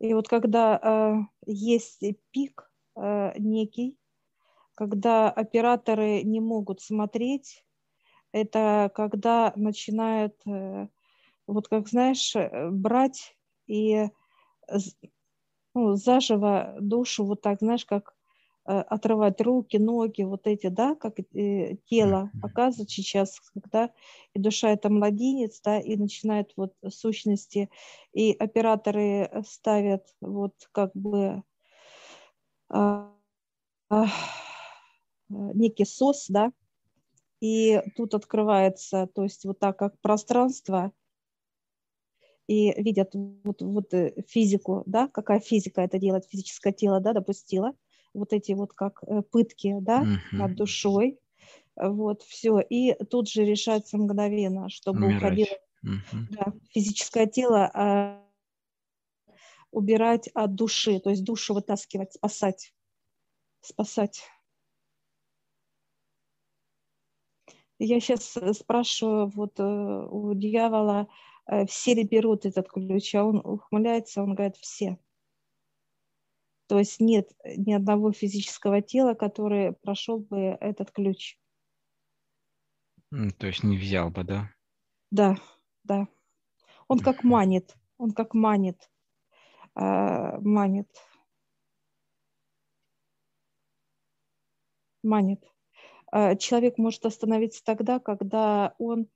И 0.00 0.14
вот 0.14 0.28
когда 0.28 0.78
э, 0.80 1.16
есть 1.46 2.02
пик 2.30 2.70
э, 2.96 3.32
некий, 3.38 3.98
когда 4.78 5.30
операторы 5.30 6.22
не 6.22 6.40
могут 6.40 6.80
смотреть, 6.80 7.64
это 8.32 8.90
когда 8.94 9.52
начинают, 9.56 10.34
э, 10.46 10.88
вот 11.46 11.68
как 11.68 11.88
знаешь, 11.88 12.34
э, 12.36 12.70
брать 12.70 13.36
и 13.66 14.06
ну, 15.74 15.94
заживо 15.94 16.76
душу, 16.80 17.24
вот 17.24 17.40
так, 17.40 17.58
знаешь, 17.60 17.84
как 17.84 18.14
Э, 18.70 18.80
отрывать 18.80 19.40
руки, 19.40 19.78
ноги, 19.78 20.24
вот 20.24 20.46
эти, 20.46 20.66
да, 20.66 20.94
как 20.94 21.18
э, 21.18 21.76
тело 21.86 22.30
показывает 22.42 22.90
сейчас, 22.90 23.40
когда 23.54 23.90
и 24.34 24.38
душа 24.38 24.68
это 24.68 24.90
младенец, 24.90 25.58
да, 25.62 25.80
и 25.80 25.96
начинает 25.96 26.52
вот 26.54 26.74
сущности, 26.90 27.70
и 28.12 28.32
операторы 28.32 29.42
ставят 29.46 30.04
вот 30.20 30.52
как 30.72 30.90
бы 30.94 31.42
а, 32.68 33.10
а, 33.88 34.04
некий 35.28 35.84
сос, 35.84 36.26
да, 36.28 36.52
и 37.40 37.82
тут 37.96 38.14
открывается, 38.14 39.08
то 39.14 39.22
есть 39.22 39.44
вот 39.44 39.58
так 39.58 39.78
как 39.78 40.00
пространство, 40.00 40.92
и 42.46 42.72
видят 42.80 43.10
вот, 43.12 43.60
вот 43.60 43.92
э, 43.92 44.14
физику, 44.26 44.82
да, 44.86 45.08
какая 45.08 45.38
физика 45.38 45.82
это 45.82 45.98
делает, 45.98 46.24
физическое 46.24 46.72
тело, 46.72 46.98
да, 47.00 47.12
допустила, 47.12 47.74
вот 48.14 48.32
эти 48.32 48.52
вот 48.52 48.72
как 48.72 49.02
э, 49.06 49.22
пытки, 49.22 49.76
да, 49.80 50.02
uh-huh. 50.02 50.36
над 50.36 50.54
душой, 50.54 51.18
вот, 51.76 52.22
все, 52.22 52.58
и 52.60 52.94
тут 53.04 53.28
же 53.28 53.44
решается 53.44 53.98
мгновенно, 53.98 54.68
чтобы 54.70 55.06
Умирать. 55.06 55.22
уходило 55.22 55.58
uh-huh. 55.84 56.26
да, 56.30 56.52
физическое 56.70 57.26
тело, 57.26 57.70
а, 57.74 58.24
убирать 59.70 60.28
от 60.28 60.54
души, 60.54 60.98
то 61.00 61.10
есть 61.10 61.24
душу 61.24 61.54
вытаскивать, 61.54 62.14
спасать, 62.14 62.74
спасать. 63.60 64.22
Я 67.78 68.00
сейчас 68.00 68.36
э, 68.36 68.52
спрашиваю 68.52 69.28
вот 69.28 69.58
э, 69.60 69.62
у 69.62 70.34
дьявола, 70.34 71.08
все 71.66 71.94
ли 71.94 72.04
берут 72.04 72.44
этот 72.44 72.68
ключ, 72.68 73.14
а 73.14 73.24
он 73.24 73.38
ухмыляется, 73.38 74.22
он 74.22 74.34
говорит, 74.34 74.56
все. 74.56 74.98
То 76.68 76.78
есть 76.78 77.00
нет 77.00 77.30
ни 77.44 77.72
одного 77.72 78.12
физического 78.12 78.82
тела, 78.82 79.14
который 79.14 79.72
прошел 79.72 80.18
бы 80.18 80.58
этот 80.60 80.90
ключ. 80.90 81.38
То 83.10 83.46
есть 83.46 83.64
не 83.64 83.78
взял 83.78 84.10
бы, 84.10 84.22
да? 84.22 84.50
Да, 85.10 85.36
да. 85.84 86.08
Он 86.88 86.98
как 86.98 87.24
манит, 87.24 87.74
он 87.96 88.12
как 88.12 88.34
манит, 88.34 88.90
э, 89.74 90.38
манит, 90.40 90.88
манит. 95.02 95.42
Э, 96.12 96.36
человек 96.36 96.78
может 96.78 97.04
остановиться 97.06 97.62
тогда, 97.64 97.98
когда 97.98 98.74
он 98.78 99.08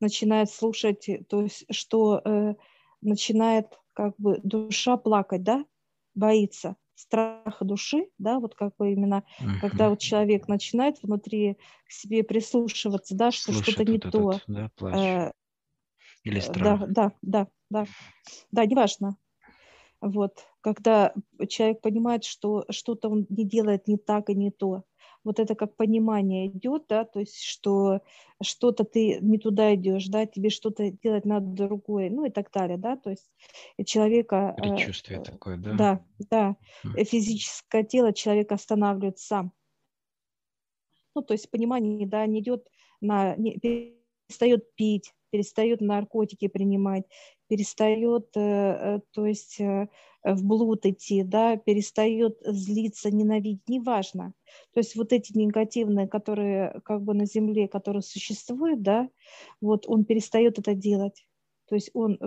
начинает 0.00 0.50
слушать, 0.50 1.08
то 1.28 1.42
есть 1.42 1.64
что 1.70 2.20
э, 2.24 2.54
начинает 3.00 3.78
как 3.92 4.14
бы 4.18 4.40
душа 4.42 4.96
плакать, 4.96 5.42
да, 5.42 5.64
боится 6.14 6.76
страха 6.94 7.64
души, 7.64 8.08
да, 8.18 8.40
вот 8.40 8.54
как 8.54 8.74
бы 8.76 8.92
именно, 8.92 9.22
uh-huh. 9.38 9.60
когда 9.60 9.90
вот 9.90 10.00
человек 10.00 10.48
начинает 10.48 11.02
внутри 11.02 11.58
к 11.86 11.92
себе 11.92 12.24
прислушиваться, 12.24 13.14
да, 13.14 13.30
что 13.30 13.52
Слушает 13.52 13.74
что-то 13.74 13.84
не 13.84 13.98
вот 13.98 14.10
то. 14.12 14.30
Этот, 14.32 14.44
да, 14.46 14.70
плач. 14.76 14.96
Э, 14.96 15.32
Или 16.24 16.40
страх. 16.40 16.80
Да, 16.80 16.86
да, 16.86 17.12
да, 17.22 17.48
да, 17.70 17.86
да, 18.50 18.66
неважно. 18.66 19.16
Вот, 20.00 20.46
когда 20.60 21.14
человек 21.48 21.80
понимает, 21.80 22.24
что 22.24 22.64
что-то 22.70 23.08
он 23.08 23.26
не 23.28 23.44
делает 23.44 23.88
не 23.88 23.96
так 23.96 24.30
и 24.30 24.34
не 24.34 24.50
то, 24.50 24.84
вот 25.26 25.40
это 25.40 25.56
как 25.56 25.74
понимание 25.74 26.46
идет, 26.46 26.84
да, 26.88 27.04
то 27.04 27.18
есть 27.18 27.42
что 27.42 28.00
что-то 28.40 28.84
ты 28.84 29.18
не 29.20 29.38
туда 29.38 29.74
идешь, 29.74 30.06
да, 30.06 30.24
тебе 30.24 30.50
что-то 30.50 30.92
делать 30.92 31.24
надо 31.24 31.46
другое, 31.46 32.10
ну 32.10 32.26
и 32.26 32.30
так 32.30 32.52
далее, 32.52 32.78
да, 32.78 32.96
то 32.96 33.10
есть 33.10 33.28
человека... 33.84 34.54
Э, 34.56 34.62
Предчувствие 34.62 35.18
э, 35.18 35.24
такое, 35.24 35.56
да? 35.56 35.72
Да, 35.74 36.04
да, 36.30 36.56
mm. 36.84 37.04
физическое 37.04 37.82
тело 37.82 38.12
человека 38.12 38.54
останавливает 38.54 39.18
сам. 39.18 39.52
Ну, 41.16 41.22
то 41.22 41.34
есть 41.34 41.50
понимание, 41.50 42.06
да, 42.06 42.24
не 42.26 42.40
идет 42.40 42.68
на... 43.00 43.34
Не, 43.34 43.58
перестает 43.58 44.76
пить, 44.76 45.12
перестает 45.30 45.80
наркотики 45.80 46.48
принимать, 46.48 47.04
перестает, 47.48 48.28
э, 48.36 48.40
э, 48.40 49.00
то 49.12 49.26
есть 49.26 49.60
э, 49.60 49.88
в 50.24 50.44
блуд 50.44 50.86
идти, 50.86 51.22
да, 51.22 51.56
перестает 51.56 52.38
злиться, 52.44 53.10
ненавидеть, 53.10 53.68
неважно. 53.68 54.32
То 54.72 54.80
есть 54.80 54.96
вот 54.96 55.12
эти 55.12 55.36
негативные, 55.36 56.08
которые 56.08 56.80
как 56.84 57.02
бы 57.02 57.14
на 57.14 57.26
земле, 57.26 57.68
которые 57.68 58.02
существуют, 58.02 58.82
да, 58.82 59.08
вот 59.60 59.84
он 59.86 60.04
перестает 60.04 60.58
это 60.58 60.74
делать. 60.74 61.26
То 61.68 61.74
есть 61.74 61.90
он 61.94 62.18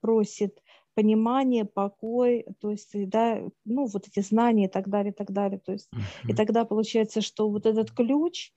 просит 0.00 0.60
понимание, 0.94 1.64
покой, 1.64 2.46
то 2.60 2.70
есть, 2.70 2.90
да, 3.08 3.40
ну, 3.64 3.86
вот 3.86 4.06
эти 4.06 4.20
знания 4.20 4.66
и 4.66 4.68
так 4.68 4.88
далее, 4.88 5.12
и 5.12 5.14
так 5.14 5.32
далее. 5.32 5.58
То 5.58 5.72
есть, 5.72 5.88
uh-huh. 5.92 6.30
и 6.30 6.34
тогда 6.34 6.64
получается, 6.64 7.20
что 7.20 7.50
вот 7.50 7.66
этот 7.66 7.90
ключ, 7.90 8.52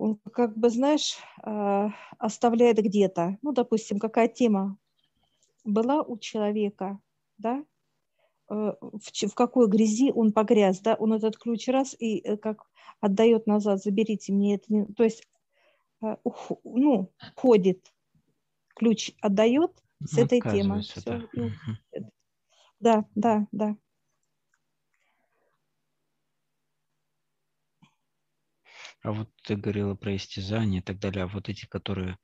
он 0.00 0.18
как 0.32 0.56
бы, 0.56 0.70
знаешь, 0.70 1.18
а, 1.42 1.90
оставляет 2.18 2.78
где-то, 2.78 3.36
ну, 3.42 3.52
допустим, 3.52 3.98
какая 3.98 4.28
тема 4.28 4.78
была 5.64 6.02
у 6.02 6.16
человека, 6.16 6.98
да, 7.36 7.62
э, 8.48 8.72
в, 8.80 9.28
в 9.28 9.34
какой 9.34 9.68
грязи 9.68 10.10
он 10.10 10.32
погряз, 10.32 10.80
да, 10.80 10.94
он 10.94 11.12
этот 11.12 11.36
ключ 11.36 11.68
раз 11.68 11.94
и 11.98 12.18
э, 12.20 12.38
как 12.38 12.64
отдает 13.00 13.46
назад, 13.46 13.82
заберите 13.82 14.32
мне 14.32 14.54
это, 14.54 14.72
не... 14.72 14.86
то 14.86 15.04
есть, 15.04 15.28
э, 16.02 16.16
ну, 16.64 17.12
ходит, 17.36 17.92
ключ 18.74 19.12
отдает 19.20 19.70
с 20.02 20.16
этой 20.16 20.40
темы. 20.40 20.82
Да. 21.04 21.22
да, 22.80 23.04
да, 23.14 23.46
да. 23.52 23.76
А 29.02 29.12
вот 29.12 29.30
ты 29.44 29.56
говорила 29.56 29.94
про 29.94 30.16
истязания 30.16 30.80
и 30.80 30.82
так 30.82 30.98
далее, 30.98 31.24
а 31.24 31.26
вот 31.26 31.48
эти, 31.50 31.66
которые 31.66 32.16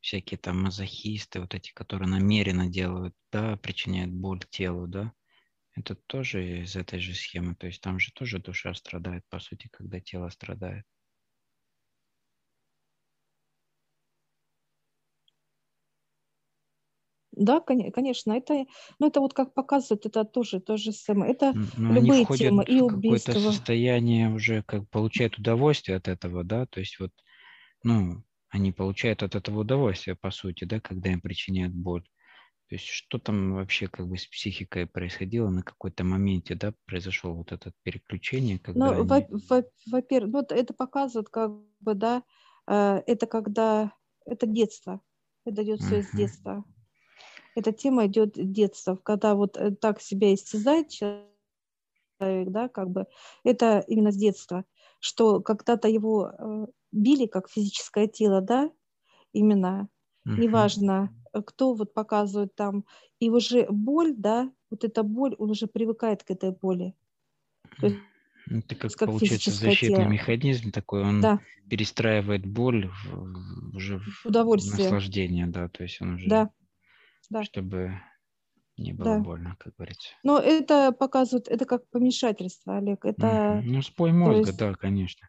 всякие 0.00 0.38
там 0.38 0.62
мазохисты, 0.62 1.40
вот 1.40 1.54
эти, 1.54 1.72
которые 1.72 2.08
намеренно 2.08 2.66
делают, 2.68 3.14
да, 3.30 3.56
причиняют 3.56 4.12
боль 4.12 4.40
телу, 4.50 4.86
да, 4.86 5.12
это 5.74 5.94
тоже 5.96 6.62
из 6.62 6.76
этой 6.76 7.00
же 7.00 7.14
схемы, 7.14 7.56
то 7.56 7.66
есть 7.68 7.82
там 7.82 7.98
же 8.00 8.12
тоже 8.14 8.40
душа 8.40 8.74
страдает, 8.74 9.24
по 9.30 9.40
сути, 9.40 9.68
когда 9.72 10.00
тело 10.00 10.28
страдает. 10.30 10.84
Да, 17.44 17.60
конечно, 17.60 18.32
это, 18.32 18.64
ну, 18.98 19.08
это 19.08 19.20
вот 19.20 19.34
как 19.34 19.54
показывает, 19.54 20.06
это 20.06 20.24
тоже 20.24 20.60
то 20.60 20.76
же 20.76 20.92
самое. 20.92 21.32
Это 21.32 21.54
Но 21.76 21.94
любые 21.94 22.26
они 22.26 22.38
темы 22.38 22.64
и 22.64 22.80
в 22.80 22.88
какое-то 22.88 23.32
состояние 23.32 24.30
уже, 24.30 24.62
как 24.62 24.88
получают 24.90 25.38
удовольствие 25.38 25.96
от 25.96 26.08
этого, 26.08 26.44
да, 26.44 26.66
то 26.66 26.80
есть 26.80 26.98
вот, 27.00 27.12
ну, 27.82 28.22
они 28.48 28.70
получают 28.70 29.22
от 29.22 29.34
этого 29.34 29.60
удовольствие, 29.60 30.14
по 30.14 30.30
сути, 30.30 30.64
да, 30.64 30.78
когда 30.80 31.10
им 31.10 31.20
причиняют 31.20 31.72
боль. 31.72 32.04
То 32.68 32.76
есть 32.76 32.86
что 32.86 33.18
там 33.18 33.54
вообще 33.54 33.86
как 33.86 34.08
бы 34.08 34.16
с 34.16 34.26
психикой 34.26 34.86
происходило 34.86 35.50
на 35.50 35.62
какой-то 35.62 36.04
моменте, 36.04 36.54
да, 36.54 36.72
произошло 36.86 37.34
вот 37.34 37.52
это 37.52 37.72
переключение, 37.82 38.58
когда 38.58 38.94
Ну, 38.94 39.12
они... 39.12 39.30
во-первых, 39.90 40.32
ну, 40.32 40.56
это 40.56 40.72
показывает 40.72 41.28
как 41.28 41.50
бы, 41.80 41.94
да, 41.94 42.22
э, 42.66 43.02
это 43.06 43.26
когда, 43.26 43.92
это 44.24 44.46
детство, 44.46 45.02
это 45.44 45.64
идет 45.64 45.80
все 45.80 45.96
uh-huh. 45.96 46.00
из 46.00 46.10
детства 46.12 46.64
эта 47.54 47.72
тема 47.72 48.06
идет 48.06 48.32
детства, 48.34 48.96
когда 48.96 49.34
вот 49.34 49.56
э, 49.56 49.72
так 49.72 50.00
себя 50.00 50.34
истязает 50.34 50.88
человек, 50.88 51.26
да, 52.20 52.68
как 52.68 52.90
бы, 52.90 53.06
это 53.44 53.84
именно 53.86 54.12
с 54.12 54.16
детства, 54.16 54.64
что 55.00 55.40
когда-то 55.40 55.88
его 55.88 56.32
э, 56.38 56.66
били 56.92 57.26
как 57.26 57.50
физическое 57.50 58.06
тело, 58.06 58.40
да, 58.40 58.70
именно, 59.32 59.88
uh-huh. 60.26 60.38
неважно, 60.38 61.14
э, 61.32 61.42
кто 61.42 61.74
вот 61.74 61.92
показывает 61.92 62.54
там, 62.54 62.84
и 63.18 63.30
уже 63.30 63.66
боль, 63.68 64.14
да, 64.16 64.50
вот 64.70 64.84
эта 64.84 65.02
боль, 65.02 65.34
он 65.38 65.50
уже 65.50 65.66
привыкает 65.66 66.22
к 66.22 66.30
этой 66.30 66.52
боли. 66.52 66.94
То 67.80 67.86
есть, 67.86 67.98
это 68.46 68.74
как, 68.74 68.92
как 68.92 69.08
получается 69.08 69.50
защитный 69.50 69.98
тело. 69.98 70.08
механизм 70.08 70.72
такой, 70.72 71.02
он 71.02 71.20
да. 71.20 71.40
перестраивает 71.68 72.44
боль 72.44 72.88
в, 72.88 73.76
уже 73.76 73.98
в 74.00 74.26
удовольствие, 74.26 74.84
наслаждение, 74.84 75.46
да, 75.46 75.68
то 75.68 75.84
есть 75.84 76.00
он 76.00 76.14
уже 76.14 76.28
да 76.28 76.50
да. 77.30 77.44
чтобы 77.44 78.00
не 78.76 78.92
было 78.92 79.16
да. 79.16 79.18
больно, 79.20 79.56
как 79.58 79.74
говорится. 79.76 80.08
Но 80.22 80.38
это 80.38 80.92
показывает, 80.92 81.48
это 81.48 81.64
как 81.64 81.88
помешательство, 81.90 82.76
Олег. 82.76 83.04
Это, 83.04 83.60
Ну, 83.64 83.82
спой 83.82 84.12
мозга, 84.12 84.46
есть, 84.46 84.58
да, 84.58 84.74
конечно. 84.74 85.28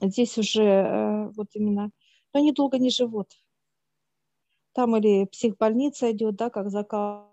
Здесь 0.00 0.38
уже 0.38 0.62
э, 0.62 1.28
вот 1.30 1.48
именно, 1.54 1.90
но 2.32 2.40
они 2.40 2.52
долго 2.52 2.78
не 2.78 2.90
живут. 2.90 3.28
Там 4.72 4.96
или 4.96 5.26
психбольница 5.26 6.10
идет, 6.12 6.36
да, 6.36 6.48
как 6.48 6.70
закал 6.70 7.31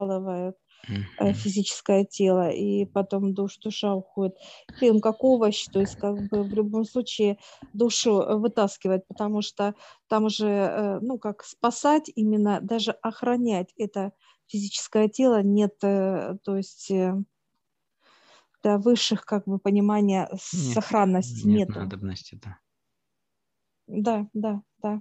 раскалывают 0.00 0.56
uh-huh. 0.88 1.32
физическое 1.32 2.04
тело, 2.04 2.50
и 2.50 2.84
потом 2.86 3.34
душ, 3.34 3.58
душа 3.58 3.94
уходит. 3.94 4.36
Им 4.80 5.00
как 5.00 5.22
овощ, 5.22 5.68
то 5.68 5.80
есть 5.80 5.96
как 5.96 6.16
бы 6.22 6.42
в 6.44 6.54
любом 6.54 6.84
случае 6.84 7.38
душу 7.72 8.22
вытаскивать, 8.38 9.06
потому 9.06 9.42
что 9.42 9.74
там 10.08 10.24
уже, 10.24 10.46
э, 10.46 10.98
ну, 11.00 11.18
как 11.18 11.44
спасать 11.44 12.10
именно, 12.14 12.60
даже 12.60 12.92
охранять 12.92 13.72
это 13.76 14.12
физическое 14.46 15.08
тело 15.08 15.42
нет, 15.42 15.78
то 15.78 16.56
есть 16.56 16.90
до 18.62 18.78
высших 18.78 19.24
как 19.24 19.46
бы 19.46 19.58
понимания 19.58 20.28
нет, 20.52 20.74
сохранности 20.74 21.46
нет 21.46 21.68
нету. 21.68 21.80
надобности, 21.80 22.38
да. 22.42 22.58
Да, 23.86 24.26
да, 24.34 24.62
да. 24.82 25.00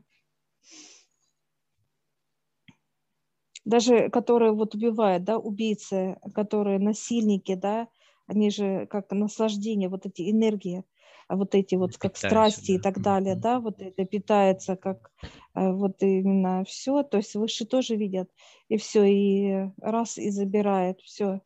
Даже 3.70 4.10
которые 4.10 4.52
вот 4.52 4.74
убивают, 4.74 5.24
да, 5.26 5.38
убийцы, 5.38 6.18
которые 6.34 6.80
насильники, 6.80 7.54
да, 7.54 7.88
они 8.26 8.50
же 8.50 8.88
как 8.88 9.12
наслаждение, 9.12 9.90
вот 9.90 10.08
эти 10.08 10.32
энергии, 10.32 10.84
а 11.28 11.36
вот 11.36 11.54
эти 11.54 11.76
вот 11.76 11.96
как 12.00 12.18
страсти 12.18 12.72
да. 12.72 12.74
и 12.74 12.82
так 12.82 13.00
далее, 13.00 13.36
mm-hmm. 13.36 13.40
да, 13.42 13.60
вот 13.60 13.80
это 13.80 14.06
питается 14.06 14.76
как 14.76 15.12
э, 15.54 15.72
вот 15.72 16.02
именно 16.02 16.66
все, 16.66 17.04
то 17.04 17.18
есть 17.18 17.36
выше 17.36 17.66
тоже 17.66 17.96
видят, 17.96 18.32
и 18.70 18.78
все, 18.78 19.04
и 19.04 19.70
раз 19.80 20.18
и 20.18 20.32
забирает, 20.32 21.00
все, 21.02 21.42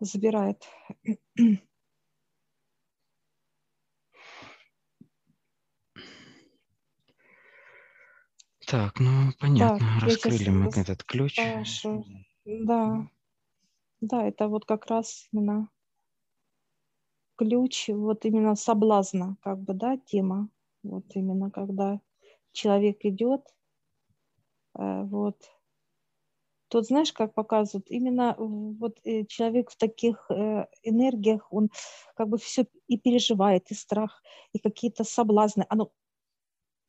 забирает. 0.00 0.64
Так, 8.70 9.00
ну 9.00 9.32
понятно, 9.40 9.78
так, 9.78 10.02
раскрыли 10.02 10.48
мы 10.50 10.66
этот 10.68 11.02
ключ. 11.02 11.36
Хорошо. 11.36 12.04
Да, 12.44 13.06
да, 14.00 14.24
это 14.26 14.46
вот 14.46 14.64
как 14.64 14.86
раз 14.86 15.28
именно 15.32 15.68
ключ, 17.36 17.88
вот 17.88 18.24
именно 18.24 18.54
соблазна, 18.54 19.36
как 19.42 19.58
бы, 19.58 19.74
да, 19.74 19.96
тема. 19.96 20.50
Вот 20.84 21.04
именно 21.14 21.50
когда 21.50 22.00
человек 22.52 23.04
идет, 23.04 23.42
э, 24.78 25.02
вот, 25.02 25.50
Тут 26.68 26.86
знаешь, 26.86 27.12
как 27.12 27.34
показывают, 27.34 27.90
именно 27.90 28.36
вот 28.38 29.00
э, 29.02 29.24
человек 29.24 29.70
в 29.70 29.76
таких 29.76 30.30
э, 30.30 30.66
энергиях, 30.84 31.52
он 31.52 31.70
как 32.14 32.28
бы 32.28 32.38
все 32.38 32.64
и 32.86 32.96
переживает, 32.96 33.72
и 33.72 33.74
страх, 33.74 34.22
и 34.52 34.60
какие-то 34.60 35.02
соблазны, 35.02 35.66
оно 35.68 35.90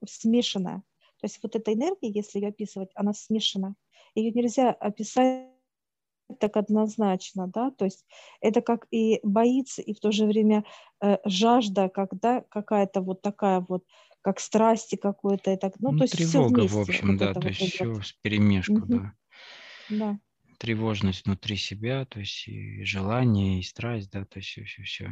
смешанное. 0.05 0.83
То 1.21 1.25
есть 1.25 1.39
вот 1.43 1.55
эта 1.55 1.73
энергия, 1.73 2.09
если 2.09 2.39
ее 2.39 2.49
описывать, 2.49 2.89
она 2.95 3.13
смешана. 3.13 3.75
Ее 4.15 4.31
нельзя 4.31 4.71
описать 4.71 5.51
так 6.39 6.57
однозначно, 6.57 7.47
да, 7.47 7.71
то 7.71 7.85
есть 7.85 8.05
это 8.39 8.61
как 8.61 8.87
и 8.89 9.19
боится, 9.23 9.81
и 9.81 9.93
в 9.93 9.99
то 9.99 10.11
же 10.11 10.25
время 10.25 10.63
э, 11.01 11.17
жажда, 11.25 11.89
когда 11.89 12.41
какая-то 12.41 13.01
вот 13.01 13.21
такая 13.21 13.65
вот, 13.67 13.83
как 14.21 14.39
страсти 14.39 14.95
какой-то, 14.95 15.51
и 15.51 15.57
так, 15.57 15.73
ну, 15.79 15.91
ну 15.91 15.97
то 15.97 16.03
есть 16.05 16.15
тревога, 16.15 16.31
все 16.31 16.47
вместе, 16.47 16.77
в 16.77 16.79
общем, 16.79 17.07
вот 17.09 17.17
да, 17.17 17.33
то 17.33 17.41
вот 17.41 17.49
есть 17.49 17.73
все 17.73 18.01
с 18.01 18.13
перемешку, 18.13 18.73
угу. 18.73 18.85
да. 18.85 19.13
Да. 19.89 20.19
Тревожность 20.57 21.25
внутри 21.25 21.57
себя, 21.57 22.05
то 22.05 22.19
есть 22.19 22.47
и 22.47 22.83
желание, 22.85 23.59
и 23.59 23.63
страсть, 23.63 24.09
да, 24.11 24.25
то 24.25 24.39
есть 24.39 24.49
все-все-все. 24.49 25.11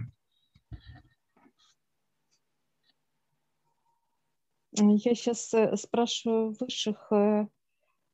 Я 4.71 5.15
сейчас 5.15 5.53
э, 5.53 5.75
спрашиваю 5.77 6.55
высших, 6.59 7.11
э, 7.11 7.47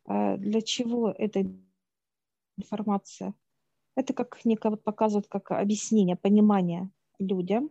э, 0.08 0.38
для 0.38 0.62
чего 0.62 1.10
эта 1.10 1.44
информация? 2.58 3.34
Это 3.96 4.14
как 4.14 4.44
некое 4.46 4.70
вот 4.70 4.84
показывает 4.84 5.28
как 5.28 5.52
объяснение, 5.52 6.16
понимание 6.16 6.90
людям, 7.18 7.70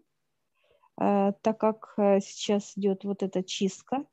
так 0.96 1.58
как 1.58 1.94
сейчас 1.96 2.78
идет 2.78 3.04
вот 3.04 3.22
эта 3.22 3.42
чистка, 3.42 4.06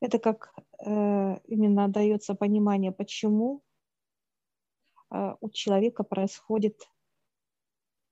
это 0.00 0.18
как 0.18 0.54
именно 0.84 1.88
дается 1.88 2.34
понимание, 2.34 2.92
почему 2.92 3.62
у 5.08 5.48
человека 5.50 6.04
происходит 6.04 6.90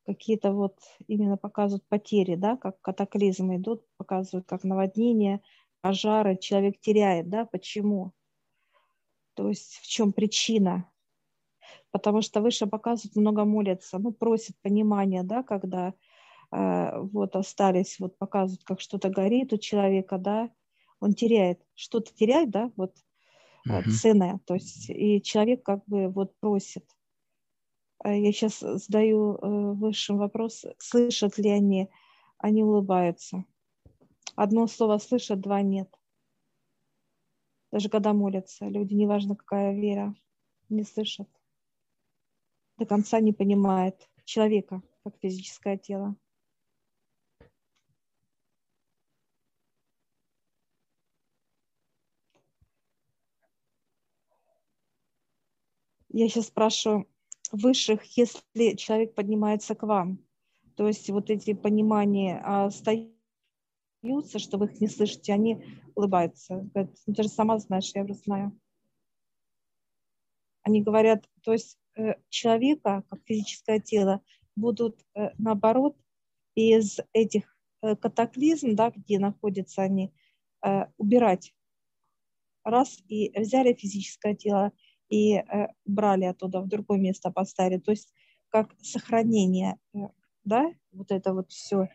какие-то 0.04 0.52
вот 0.52 0.78
именно 1.06 1.36
показывают 1.36 1.86
потери, 1.88 2.34
да, 2.34 2.56
как 2.56 2.80
катаклизмы 2.80 3.56
идут, 3.56 3.84
показывают 3.96 4.46
как 4.46 4.64
наводнение, 4.64 5.40
пожары, 5.80 6.36
человек 6.36 6.80
теряет, 6.80 7.28
да, 7.28 7.44
почему? 7.44 8.12
То 9.34 9.48
есть 9.48 9.74
в 9.82 9.86
чем 9.86 10.12
причина? 10.12 10.90
Потому 11.90 12.22
что 12.22 12.40
выше 12.40 12.66
показывают, 12.66 13.16
много 13.16 13.44
молятся, 13.44 13.98
ну, 13.98 14.12
просят 14.12 14.56
понимания, 14.62 15.22
да, 15.22 15.42
когда 15.42 15.94
э, 16.52 17.00
вот 17.00 17.36
остались, 17.36 17.98
вот 17.98 18.18
показывают, 18.18 18.64
как 18.64 18.80
что-то 18.80 19.08
горит 19.08 19.52
у 19.52 19.58
человека, 19.58 20.18
да, 20.18 20.50
он 21.00 21.14
теряет, 21.14 21.60
что-то 21.74 22.12
теряет, 22.14 22.50
да, 22.50 22.70
вот 22.76 22.94
uh-huh. 23.68 23.88
ценное, 23.90 24.40
то 24.46 24.54
есть 24.54 24.90
и 24.90 25.22
человек 25.22 25.62
как 25.62 25.84
бы 25.86 26.08
вот 26.08 26.34
просит. 26.40 26.84
А 28.02 28.12
я 28.14 28.32
сейчас 28.32 28.60
задаю 28.60 29.34
э, 29.36 29.72
высшим 29.74 30.16
вопрос, 30.16 30.64
слышат 30.78 31.36
ли 31.38 31.50
они, 31.50 31.90
они 32.38 32.64
улыбаются. 32.64 33.44
Одно 34.36 34.66
слово 34.66 34.98
слышат, 34.98 35.40
два 35.40 35.60
нет. 35.60 35.88
Даже 37.70 37.88
когда 37.88 38.12
молятся, 38.14 38.66
люди, 38.66 38.94
неважно 38.94 39.36
какая 39.36 39.74
вера, 39.74 40.14
не 40.70 40.82
слышат. 40.82 41.28
До 42.78 42.86
конца 42.86 43.20
не 43.20 43.34
понимают 43.34 44.08
человека, 44.24 44.82
как 45.04 45.18
физическое 45.18 45.76
тело. 45.76 46.16
я 56.12 56.28
сейчас 56.28 56.48
спрашиваю 56.48 57.06
высших, 57.52 58.04
если 58.16 58.76
человек 58.76 59.14
поднимается 59.14 59.74
к 59.74 59.82
вам, 59.82 60.18
то 60.76 60.86
есть 60.86 61.10
вот 61.10 61.30
эти 61.30 61.52
понимания 61.52 62.38
остаются, 62.40 64.38
что 64.38 64.58
вы 64.58 64.66
их 64.66 64.80
не 64.80 64.88
слышите, 64.88 65.32
они 65.32 65.64
улыбаются. 65.94 66.56
Говорят, 66.56 66.96
ну, 67.06 67.14
ты 67.14 67.22
же 67.22 67.28
сама 67.28 67.58
знаешь, 67.58 67.90
я 67.94 68.04
уже 68.04 68.14
знаю. 68.14 68.58
Они 70.62 70.82
говорят, 70.82 71.28
то 71.42 71.52
есть 71.52 71.78
э, 71.96 72.14
человека, 72.28 73.04
как 73.08 73.20
физическое 73.24 73.80
тело, 73.80 74.22
будут 74.56 74.98
э, 75.14 75.30
наоборот 75.38 75.96
из 76.54 76.98
этих 77.12 77.56
э, 77.82 77.96
катаклизм, 77.96 78.74
да, 78.74 78.90
где 78.90 79.18
находятся 79.18 79.82
они, 79.82 80.12
убирать. 80.98 81.54
Раз 82.64 83.02
и 83.08 83.32
взяли 83.38 83.72
физическое 83.72 84.34
тело 84.34 84.72
и 85.10 85.34
э, 85.34 85.68
брали 85.84 86.24
оттуда 86.24 86.60
в 86.60 86.68
другое 86.68 86.98
место, 86.98 87.30
поставили. 87.30 87.78
То 87.78 87.90
есть 87.90 88.14
как 88.48 88.70
сохранение, 88.80 89.76
э, 89.92 89.98
да, 90.44 90.72
вот 90.92 91.10
это 91.10 91.34
вот 91.34 91.50
все. 91.50 91.90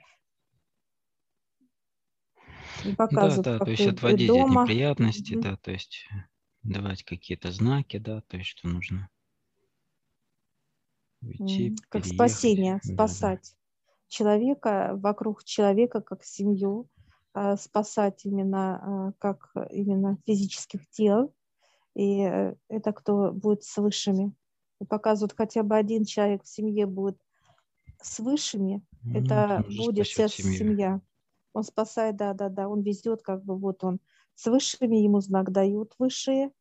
И 2.84 2.94
показывают, 2.94 3.46
да, 3.46 3.60
да, 3.60 3.66
то 3.66 3.72
есть 3.72 3.88
отводить 3.88 4.28
дома. 4.28 4.64
от 4.64 4.68
неприятностей, 4.68 5.36
mm-hmm. 5.36 5.42
да, 5.42 5.58
то 5.58 5.72
есть 5.72 6.08
давать 6.62 7.04
какие-то 7.04 7.52
знаки, 7.52 7.98
да, 7.98 8.22
то 8.22 8.38
есть 8.38 8.50
что 8.50 8.68
нужно 8.68 9.10
уйти, 11.22 11.70
mm, 11.70 11.78
Как 11.90 12.06
спасение, 12.06 12.80
спасать 12.84 13.54
да. 13.54 13.96
человека, 14.10 14.92
вокруг 14.96 15.44
человека, 15.46 16.02
как 16.02 16.24
семью, 16.24 16.90
э, 17.34 17.56
спасать 17.56 18.26
именно 18.26 19.14
как 19.20 19.52
именно 19.72 20.18
физических 20.26 20.88
тел, 20.90 21.34
и 21.96 22.22
э, 22.22 22.56
это 22.70 22.94
кто 22.94 23.32
будет 23.32 23.64
с 23.64 23.78
высшими. 23.78 24.34
И 24.80 24.86
показывают, 24.86 25.34
хотя 25.36 25.64
бы 25.64 25.76
один 25.76 26.04
человек 26.04 26.44
в 26.44 26.48
семье 26.48 26.86
будет 26.86 27.18
с 28.02 28.20
высшими, 28.20 28.84
ну, 29.04 29.20
это 29.20 29.66
будет 29.78 30.06
вся 30.06 30.28
семью. 30.28 30.58
семья. 30.58 31.02
Он 31.54 31.64
спасает, 31.64 32.18
да, 32.18 32.34
да, 32.34 32.50
да, 32.50 32.68
он 32.68 32.82
везет, 32.82 33.22
как 33.22 33.44
бы 33.44 33.58
вот 33.58 33.84
он 33.86 34.00
с 34.36 34.46
высшими, 34.48 34.98
ему 34.98 35.22
знак 35.22 35.52
дают 35.52 35.96
высшие, 35.98 36.52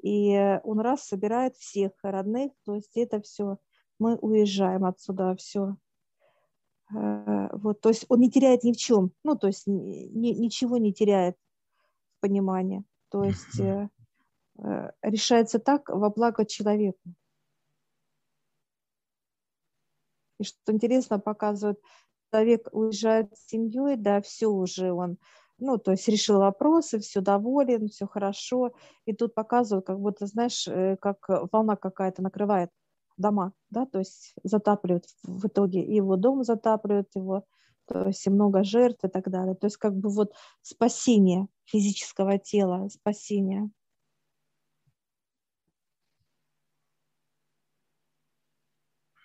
и 0.00 0.60
он 0.62 0.78
раз 0.78 1.02
собирает 1.02 1.56
всех 1.56 1.92
родных, 2.02 2.52
то 2.64 2.76
есть 2.76 2.96
это 2.96 3.20
все, 3.20 3.58
мы 3.98 4.14
уезжаем 4.14 4.84
отсюда, 4.84 5.34
все. 5.34 5.76
Э, 6.94 7.48
вот, 7.52 7.80
то 7.80 7.88
есть 7.88 8.06
он 8.08 8.20
не 8.20 8.30
теряет 8.30 8.62
ни 8.62 8.72
в 8.72 8.76
чем, 8.76 9.10
ну, 9.24 9.34
то 9.34 9.48
есть 9.48 9.66
ни, 9.66 10.28
ничего 10.28 10.76
не 10.76 10.92
теряет 10.92 11.36
в 12.16 12.20
понимании. 12.20 12.84
То 13.08 13.24
есть. 13.24 13.58
Э, 13.58 13.88
решается 15.02 15.58
так 15.58 15.88
во 15.88 16.10
благо 16.10 16.44
человеку. 16.44 17.14
И 20.38 20.44
что 20.44 20.72
интересно, 20.72 21.18
показывает, 21.18 21.80
человек 22.32 22.68
уезжает 22.72 23.36
с 23.36 23.46
семьей, 23.48 23.96
да, 23.96 24.20
все 24.20 24.48
уже 24.48 24.92
он 24.92 25.18
ну, 25.58 25.78
то 25.78 25.92
есть 25.92 26.08
решил 26.08 26.38
вопросы, 26.38 26.98
все 26.98 27.20
доволен, 27.20 27.88
все 27.88 28.06
хорошо. 28.06 28.72
И 29.06 29.12
тут 29.12 29.34
показывают, 29.34 29.86
как 29.86 30.00
будто, 30.00 30.26
знаешь, 30.26 30.66
э, 30.66 30.96
как 31.00 31.26
волна 31.52 31.76
какая-то 31.76 32.22
накрывает 32.22 32.70
дома, 33.16 33.52
да, 33.70 33.86
то 33.86 34.00
есть 34.00 34.34
затапливают 34.42 35.04
в 35.22 35.46
итоге 35.46 35.82
и 35.82 35.94
его 35.94 36.16
дом 36.16 36.42
затапливают 36.42 37.08
его, 37.14 37.44
то 37.86 38.08
есть 38.08 38.26
и 38.26 38.30
много 38.30 38.64
жертв 38.64 39.04
и 39.04 39.08
так 39.08 39.30
далее. 39.30 39.54
То 39.54 39.66
есть 39.66 39.76
как 39.76 39.94
бы 39.94 40.08
вот 40.08 40.32
спасение 40.62 41.46
физического 41.64 42.38
тела, 42.38 42.88
спасение. 42.88 43.70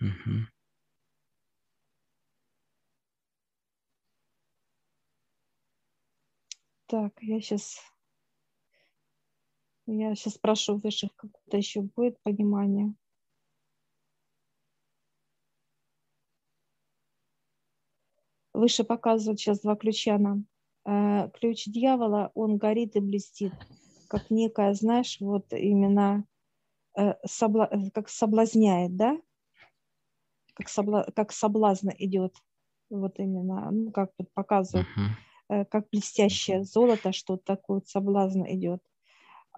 Угу. 0.01 0.47
Так, 6.87 7.13
я 7.21 7.39
сейчас, 7.41 7.77
я 9.85 10.15
сейчас 10.15 10.35
спрошу 10.35 10.77
высших, 10.77 11.15
какое-то 11.15 11.57
еще 11.57 11.81
будет 11.81 12.19
понимание. 12.23 12.93
Выше 18.53 18.83
показывают 18.83 19.39
сейчас 19.39 19.61
два 19.61 19.75
ключа 19.75 20.17
нам. 20.17 20.45
Э, 20.85 21.29
ключ 21.31 21.65
дьявола, 21.65 22.31
он 22.33 22.57
горит 22.57 22.95
и 22.95 22.99
блестит, 22.99 23.53
как 24.07 24.31
некая, 24.31 24.73
знаешь, 24.73 25.17
вот 25.19 25.53
именно 25.53 26.25
э, 26.97 27.13
собла... 27.25 27.69
как 27.93 28.09
соблазняет, 28.09 28.95
да? 28.95 29.19
Как, 30.59 30.69
собла... 30.69 31.05
как 31.15 31.31
соблазна 31.31 31.93
идет. 31.97 32.35
Вот 32.91 33.19
именно, 33.19 33.71
ну, 33.71 33.91
как 33.91 34.11
вот 34.17 34.27
показывают, 34.33 34.87
uh-huh. 35.49 35.65
как 35.65 35.87
блестящее 35.91 36.63
золото, 36.63 37.11
что 37.11 37.37
такое 37.37 37.81
соблазн 37.85 38.43
идет. 38.43 38.81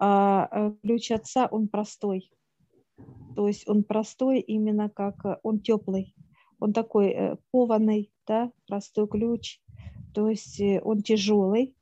А 0.00 0.72
ключ 0.82 1.10
отца, 1.10 1.46
он 1.50 1.68
простой. 1.68 2.32
То 3.36 3.48
есть 3.48 3.68
он 3.68 3.84
простой 3.84 4.40
именно 4.40 4.88
как 4.88 5.40
он 5.42 5.60
теплый. 5.60 6.14
Он 6.60 6.72
такой 6.72 7.36
кованый, 7.50 8.12
да, 8.26 8.52
простой 8.68 9.08
ключ, 9.08 9.58
то 10.14 10.28
есть 10.28 10.60
э, 10.60 10.80
он 10.82 11.02
тяжелый, 11.02 11.74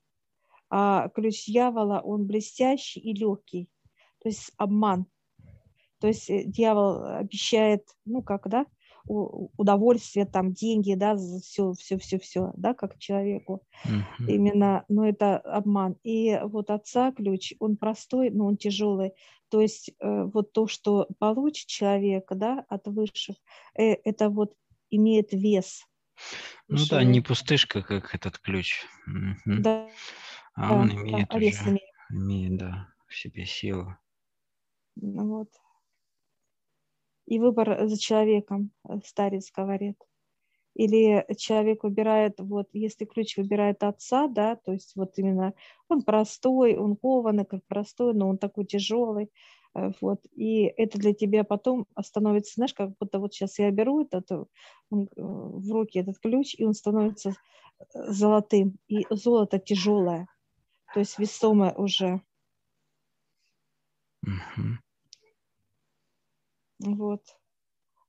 а 0.70 1.08
ключ 1.08 1.46
дьявола, 1.46 2.00
он 2.00 2.26
блестящий 2.26 3.00
и 3.00 3.12
легкий, 3.12 3.68
то 4.20 4.28
есть 4.28 4.52
обман. 4.56 5.06
То 6.00 6.06
есть 6.06 6.30
э, 6.30 6.44
дьявол 6.44 7.04
обещает, 7.04 7.86
ну 8.04 8.22
как, 8.22 8.48
да, 8.48 8.66
удовольствие, 9.06 10.26
там, 10.26 10.52
деньги, 10.52 10.94
да, 10.94 11.16
все, 11.16 11.72
все, 11.72 11.98
все, 11.98 12.18
все, 12.18 12.52
да, 12.56 12.74
как 12.74 12.98
человеку. 12.98 13.62
Uh-huh. 13.84 14.26
Именно, 14.28 14.84
но 14.88 15.08
это 15.08 15.38
обман. 15.38 15.96
И 16.02 16.38
вот 16.44 16.70
отца 16.70 17.12
ключ, 17.12 17.54
он 17.58 17.76
простой, 17.76 18.30
но 18.30 18.46
он 18.46 18.56
тяжелый. 18.56 19.12
То 19.50 19.60
есть 19.60 19.90
э, 19.98 20.24
вот 20.32 20.52
то, 20.52 20.68
что 20.68 21.08
получит 21.18 21.66
человек, 21.66 22.26
да, 22.30 22.64
от 22.68 22.86
высших, 22.86 23.36
э, 23.76 23.94
это 24.04 24.30
вот 24.30 24.54
имеет 24.90 25.32
вес. 25.32 25.84
Ну 26.68 26.78
да, 26.88 27.02
не 27.02 27.20
пустышка, 27.20 27.82
как 27.82 28.14
этот 28.14 28.38
ключ. 28.38 28.84
Угу. 29.06 29.62
Да. 29.62 29.88
А 30.54 30.68
да, 30.68 30.74
он 30.74 30.92
имеет 30.92 31.28
да, 31.28 31.36
уже, 31.36 31.46
имеет. 31.46 31.82
имеет, 32.10 32.56
да, 32.58 32.88
в 33.08 33.16
себе 33.16 33.46
силу. 33.46 33.96
Ну, 34.96 35.26
вот. 35.26 35.48
И 37.30 37.38
выбор 37.38 37.88
за 37.88 37.98
человеком, 37.98 38.70
э, 38.86 39.00
старец 39.04 39.50
говорит. 39.50 39.96
Или 40.74 41.24
человек 41.36 41.82
выбирает, 41.82 42.34
вот 42.38 42.68
если 42.72 43.04
ключ 43.04 43.36
выбирает 43.36 43.82
отца, 43.82 44.28
да, 44.28 44.56
то 44.56 44.72
есть 44.72 44.92
вот 44.96 45.12
именно 45.16 45.54
он 45.88 46.02
простой, 46.02 46.76
он 46.76 46.96
кованый, 46.96 47.44
как 47.44 47.64
простой, 47.66 48.14
но 48.14 48.28
он 48.28 48.38
такой 48.38 48.66
тяжелый, 48.66 49.30
Э, 49.74 49.90
вот, 50.00 50.20
и 50.34 50.64
это 50.76 50.98
для 50.98 51.14
тебя 51.14 51.44
потом 51.44 51.86
становится, 52.02 52.54
знаешь, 52.54 52.74
как 52.74 52.96
будто 52.98 53.18
вот 53.18 53.34
сейчас 53.34 53.58
я 53.58 53.70
беру 53.70 54.02
этот, 54.02 54.30
э, 54.30 54.44
в 54.90 55.72
руки 55.72 55.98
этот 55.98 56.18
ключ, 56.18 56.54
и 56.56 56.64
он 56.64 56.74
становится 56.74 57.34
золотым, 57.94 58.78
и 58.88 59.06
золото 59.10 59.58
тяжелое, 59.58 60.26
то 60.92 61.00
есть 61.00 61.18
весомое 61.18 61.72
уже. 61.72 62.20
Uh-huh. 64.26 64.76
Вот. 66.80 67.22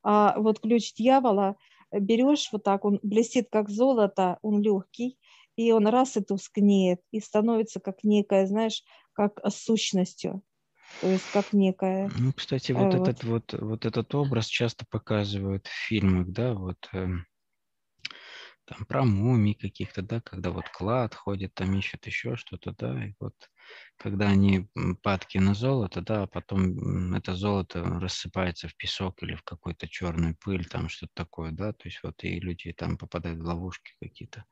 А 0.03 0.39
вот 0.39 0.59
ключ 0.59 0.93
дьявола 0.93 1.55
берешь 1.91 2.49
вот 2.51 2.63
так, 2.63 2.85
он 2.85 2.99
блестит 3.03 3.49
как 3.51 3.69
золото, 3.69 4.39
он 4.41 4.61
легкий, 4.61 5.19
и 5.55 5.71
он 5.71 5.87
раз 5.87 6.17
и 6.17 6.21
тускнеет, 6.21 7.01
и 7.11 7.19
становится 7.19 7.79
как 7.79 8.03
некая, 8.03 8.47
знаешь, 8.47 8.83
как 9.13 9.39
сущностью 9.51 10.41
то 10.99 11.07
есть 11.07 11.31
как 11.31 11.53
некая. 11.53 12.11
Ну, 12.17 12.33
кстати, 12.33 12.71
вот, 12.71 12.93
э, 12.93 12.97
вот. 12.97 13.07
этот 13.07 13.23
вот 13.23 13.53
вот 13.53 13.85
этот 13.85 14.13
образ 14.15 14.47
часто 14.47 14.85
показывают 14.89 15.67
в 15.67 15.71
фильмах, 15.71 16.27
да, 16.27 16.53
вот 16.53 16.77
э, 16.93 17.07
там 18.65 18.85
про 18.87 19.03
мумий 19.03 19.53
каких-то, 19.53 20.01
да, 20.01 20.21
когда 20.21 20.51
вот 20.51 20.69
клад 20.69 21.15
ходит, 21.15 21.53
там 21.53 21.77
ищет 21.77 22.05
еще 22.05 22.35
что-то, 22.35 22.75
да, 22.77 23.05
и 23.05 23.13
вот 23.19 23.35
когда 23.97 24.29
они 24.29 24.67
падки 25.03 25.37
на 25.37 25.53
золото, 25.53 26.01
да, 26.01 26.23
а 26.23 26.27
потом 26.27 27.13
это 27.13 27.35
золото 27.35 27.83
рассыпается 27.83 28.67
в 28.67 28.75
песок 28.75 29.21
или 29.21 29.35
в 29.35 29.43
какую-то 29.43 29.87
черную 29.87 30.35
пыль, 30.35 30.65
там 30.67 30.89
что-то 30.89 31.11
такое, 31.13 31.51
да, 31.51 31.73
то 31.73 31.87
есть 31.87 31.99
вот 32.03 32.23
и 32.23 32.39
люди 32.39 32.73
там 32.73 32.97
попадают 32.97 33.39
в 33.39 33.45
ловушки 33.45 33.93
какие-то, 34.01 34.45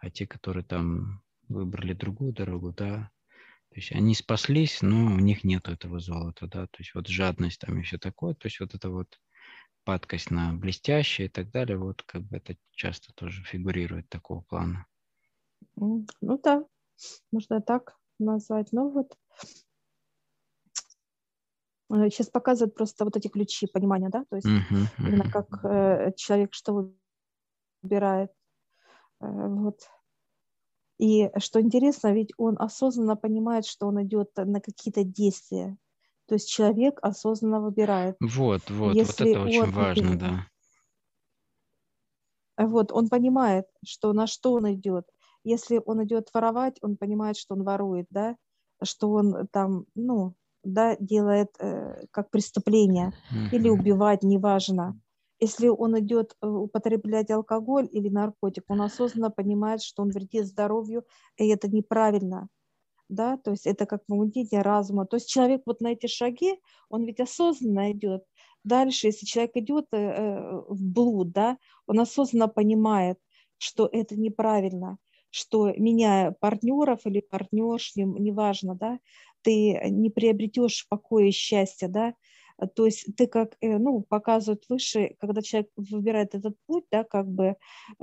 а 0.00 0.10
те, 0.10 0.26
которые 0.26 0.64
там 0.64 1.22
выбрали 1.48 1.92
другую 1.92 2.32
дорогу, 2.32 2.72
да, 2.72 3.10
то 3.70 3.76
есть 3.76 3.92
они 3.92 4.14
спаслись, 4.14 4.80
но 4.80 5.14
у 5.14 5.18
них 5.18 5.44
нет 5.44 5.68
этого 5.68 6.00
золота, 6.00 6.46
да, 6.46 6.66
то 6.66 6.78
есть 6.78 6.94
вот 6.94 7.08
жадность 7.08 7.60
там 7.60 7.78
и 7.78 7.82
все 7.82 7.98
такое, 7.98 8.34
то 8.34 8.46
есть 8.46 8.60
вот 8.60 8.74
это 8.74 8.88
вот 8.88 9.20
падкость 9.84 10.30
на 10.30 10.52
блестящее 10.54 11.28
и 11.28 11.30
так 11.30 11.50
далее, 11.50 11.78
вот 11.78 12.02
как 12.02 12.22
бы 12.22 12.38
это 12.38 12.56
часто 12.72 13.12
тоже 13.14 13.44
фигурирует 13.44 14.08
такого 14.08 14.40
плана. 14.40 14.86
Ну 15.76 16.06
да, 16.42 16.64
можно 17.30 17.60
так 17.60 17.96
назвать. 18.18 18.72
Ну 18.72 18.90
вот 18.90 19.16
сейчас 21.88 22.28
э, 22.28 22.30
показывают 22.30 22.74
просто 22.74 23.04
вот 23.04 23.16
эти 23.16 23.28
ключи 23.28 23.66
понимания, 23.66 24.08
да, 24.08 24.24
то 24.28 24.36
есть 24.36 24.46
uh-huh, 24.46 24.60
uh-huh. 24.70 25.08
именно 25.08 25.30
как 25.30 25.64
э, 25.64 26.12
человек 26.16 26.52
что 26.54 26.92
выбирает. 27.82 28.32
Э, 29.20 29.48
вот 29.48 29.80
и 30.98 31.30
что 31.38 31.60
интересно, 31.60 32.12
ведь 32.12 32.32
он 32.38 32.56
осознанно 32.58 33.16
понимает, 33.16 33.66
что 33.66 33.86
он 33.86 34.02
идет 34.02 34.30
на 34.36 34.60
какие-то 34.60 35.04
действия. 35.04 35.76
То 36.26 36.34
есть 36.34 36.48
человек 36.48 36.98
осознанно 37.02 37.60
выбирает. 37.60 38.16
Вот, 38.20 38.68
вот, 38.70 38.94
Если 38.94 39.24
вот 39.24 39.30
это 39.30 39.42
очень 39.42 39.62
он, 39.62 39.70
важно, 39.70 40.18
да. 40.18 40.46
Вот, 42.56 42.90
он 42.90 43.08
понимает, 43.08 43.66
что 43.84 44.12
на 44.12 44.26
что 44.26 44.52
он 44.54 44.72
идет. 44.72 45.06
Если 45.46 45.80
он 45.86 46.02
идет 46.02 46.28
воровать, 46.34 46.76
он 46.82 46.96
понимает, 46.96 47.36
что 47.36 47.54
он 47.54 47.62
ворует, 47.62 48.06
да, 48.10 48.36
что 48.82 49.12
он 49.12 49.46
там, 49.52 49.84
ну, 49.94 50.34
да, 50.64 50.96
делает 50.98 51.54
э, 51.60 52.06
как 52.10 52.30
преступление 52.30 53.12
mm-hmm. 53.30 53.54
или 53.54 53.68
убивать, 53.68 54.24
неважно. 54.24 54.98
Если 55.38 55.68
он 55.68 55.96
идет 56.00 56.34
э, 56.42 56.48
употреблять 56.48 57.30
алкоголь 57.30 57.88
или 57.92 58.08
наркотик, 58.08 58.64
он 58.66 58.82
осознанно 58.82 59.30
понимает, 59.30 59.82
что 59.82 60.02
он 60.02 60.10
вредит 60.10 60.46
здоровью, 60.46 61.04
и 61.36 61.46
это 61.46 61.68
неправильно. 61.68 62.48
Да, 63.08 63.36
то 63.36 63.52
есть 63.52 63.68
это 63.68 63.86
как 63.86 64.04
помутнение 64.04 64.62
разума. 64.62 65.06
То 65.06 65.14
есть 65.14 65.28
человек 65.28 65.62
вот 65.64 65.80
на 65.80 65.92
эти 65.92 66.08
шаги, 66.08 66.58
он 66.88 67.04
ведь 67.04 67.20
осознанно 67.20 67.92
идет. 67.92 68.24
Дальше, 68.64 69.06
если 69.06 69.26
человек 69.26 69.52
идет 69.54 69.86
э, 69.92 69.96
э, 69.96 70.60
в 70.68 70.82
блуд, 70.82 71.30
да, 71.30 71.56
он 71.86 72.00
осознанно 72.00 72.48
понимает, 72.48 73.16
что 73.58 73.88
это 73.90 74.16
неправильно, 74.16 74.98
что 75.30 75.72
меняя 75.76 76.32
партнеров 76.32 77.00
или 77.04 77.20
партнерш, 77.20 77.92
неважно, 77.96 78.74
да, 78.74 78.98
ты 79.42 79.78
не 79.90 80.10
приобретешь 80.10 80.86
покоя 80.88 81.26
и 81.26 81.30
счастья, 81.30 81.88
да, 81.88 82.14
то 82.74 82.86
есть 82.86 83.14
ты 83.16 83.26
как, 83.26 83.56
э, 83.60 83.76
ну, 83.78 84.00
показывают 84.00 84.64
выше, 84.68 85.14
когда 85.20 85.42
человек 85.42 85.70
выбирает 85.76 86.34
этот 86.34 86.56
путь, 86.66 86.84
да, 86.90 87.04
как 87.04 87.28
бы, 87.28 87.56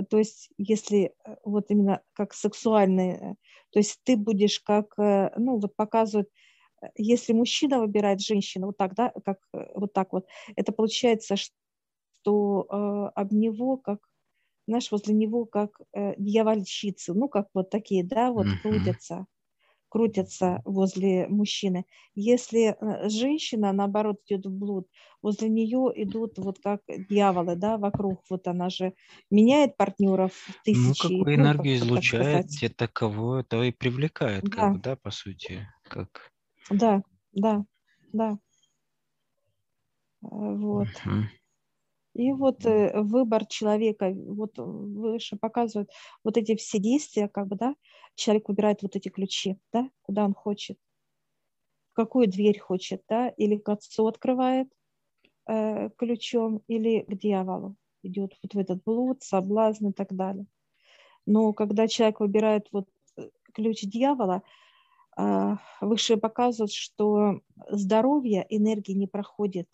то 0.10 0.20
есть 0.20 0.50
если 0.58 1.16
э, 1.26 1.36
вот 1.44 1.66
именно 1.70 2.02
как 2.14 2.34
сексуальный, 2.34 3.12
э, 3.14 3.36
то 3.72 3.80
есть 3.80 4.00
ты 4.04 4.16
будешь 4.16 4.60
как, 4.60 4.96
ну, 4.98 5.60
вот 5.60 5.76
показывают, 5.76 6.30
если 6.96 7.34
мужчина 7.34 7.80
выбирает 7.80 8.22
женщину, 8.22 8.68
вот 8.68 8.78
так, 8.78 8.94
да, 8.94 9.12
как 9.26 9.40
вот 9.74 9.94
так 9.94 10.14
вот, 10.14 10.28
это 10.56 10.72
получается, 10.72 11.36
что 11.36 12.68
э, 12.70 13.20
об 13.20 13.34
него 13.34 13.78
как 13.78 14.00
знаешь, 14.68 14.92
возле 14.92 15.14
него 15.14 15.46
как 15.46 15.80
э, 15.94 16.16
дьявольщицы, 16.18 17.14
ну, 17.14 17.30
как 17.30 17.50
вот 17.54 17.70
такие, 17.70 18.04
да, 18.04 18.32
вот 18.32 18.48
mm-hmm. 18.48 18.60
крутятся 18.62 19.26
крутятся 19.90 20.62
возле 20.66 21.28
мужчины. 21.28 21.86
Если 22.16 22.76
э, 22.80 23.10
женщина, 23.10 23.72
наоборот, 23.74 24.18
идет 24.28 24.48
в 24.48 24.52
блуд, 24.52 24.88
возле 25.22 25.50
нее 25.50 25.92
идут 25.96 26.40
вот 26.40 26.58
как 26.64 26.82
дьяволы, 26.88 27.56
да, 27.56 27.78
вокруг. 27.78 28.24
Вот 28.30 28.48
она 28.48 28.70
же 28.70 28.94
меняет 29.30 29.78
партнеров 29.78 30.34
Ну, 30.48 30.56
тысячи. 30.64 31.14
какую 31.14 31.36
ну, 31.38 31.44
энергию 31.44 31.76
как, 31.76 31.86
излучает, 31.86 32.48
те 32.48 32.70
таково, 32.70 33.44
то 33.44 33.64
и 33.64 33.72
привлекает, 33.72 34.50
как 34.50 34.60
Да, 34.60 34.72
бы, 34.72 34.80
да, 34.80 34.96
по 34.96 35.12
сути, 35.12 35.68
как... 35.84 36.32
да, 36.72 37.04
да, 37.34 37.66
да. 38.14 38.38
Э, 40.24 40.28
Вот. 40.64 40.88
Мгм. 41.06 41.30
И 42.14 42.32
вот 42.32 42.66
э, 42.66 43.02
выбор 43.02 43.46
человека, 43.46 44.12
вот 44.14 44.58
выше 44.58 45.36
показывают 45.36 45.90
вот 46.24 46.38
эти 46.38 46.56
все 46.56 46.80
действия, 46.80 47.28
как 47.28 47.48
бы, 47.48 47.56
да, 47.56 47.76
человек 48.16 48.50
выбирает 48.50 48.84
вот 48.84 48.96
эти 48.96 49.10
ключи, 49.10 49.58
да, 49.72 49.90
куда 50.04 50.26
он 50.26 50.34
хочет, 50.34 50.78
какую 51.94 52.28
дверь 52.28 52.60
хочет, 52.60 53.04
да, 53.10 53.30
или 53.30 53.58
к 53.58 53.68
отцу 53.70 54.08
открывает 54.08 54.68
э, 55.48 55.90
ключом, 55.98 56.62
или 56.68 57.02
к 57.02 57.16
дьяволу 57.16 57.76
идет 58.04 58.38
вот 58.44 58.54
в 58.54 58.60
этот 58.60 58.84
блуд, 58.84 59.24
соблазн 59.24 59.88
и 59.88 59.94
так 59.94 60.14
далее. 60.14 60.46
Но 61.26 61.54
когда 61.54 61.88
человек 61.88 62.20
выбирает 62.20 62.68
вот 62.72 62.88
э, 63.18 63.30
ключ 63.54 63.82
дьявола, 63.84 64.44
э, 65.18 65.56
выше 65.82 66.18
показывают, 66.18 66.72
что 66.72 67.42
здоровье, 67.70 68.46
энергии 68.50 68.94
не 68.94 69.08
проходит. 69.08 69.68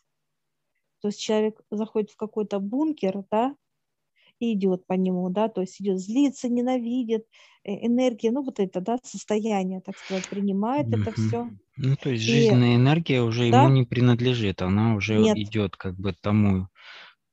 То 1.02 1.10
есть 1.10 1.20
человек 1.22 1.62
заходит 1.72 2.12
в 2.12 2.18
какой-то 2.18 2.60
бункер, 2.60 3.24
да, 3.32 3.56
и 4.40 4.54
идет 4.54 4.88
по 4.88 4.94
нему, 4.94 5.30
да, 5.30 5.50
то 5.50 5.62
есть 5.62 5.82
идет 5.82 6.00
злиться, 6.00 6.50
ненавидит, 6.50 7.28
э, 7.66 7.86
энергия, 7.88 8.32
ну 8.32 8.44
вот 8.44 8.60
это, 8.60 8.82
да, 8.82 8.98
состояние, 9.04 9.82
так 9.82 9.98
сказать, 10.00 10.30
принимает 10.30 10.88
это 10.92 11.12
Мгм. 11.14 11.14
все. 11.14 11.52
Ну, 11.78 11.96
то 11.98 12.10
есть 12.10 12.24
И 12.26 12.52
жизненная 12.64 12.76
энергия 12.76 13.22
уже 13.22 13.46
ему 13.46 13.68
да, 13.68 13.70
не 13.70 13.84
принадлежит, 13.84 14.62
она 14.62 14.96
уже 14.96 15.26
нет, 15.26 15.40
идет 15.42 15.76
как 15.78 15.96
бы 15.98 16.14
тому, 16.14 16.68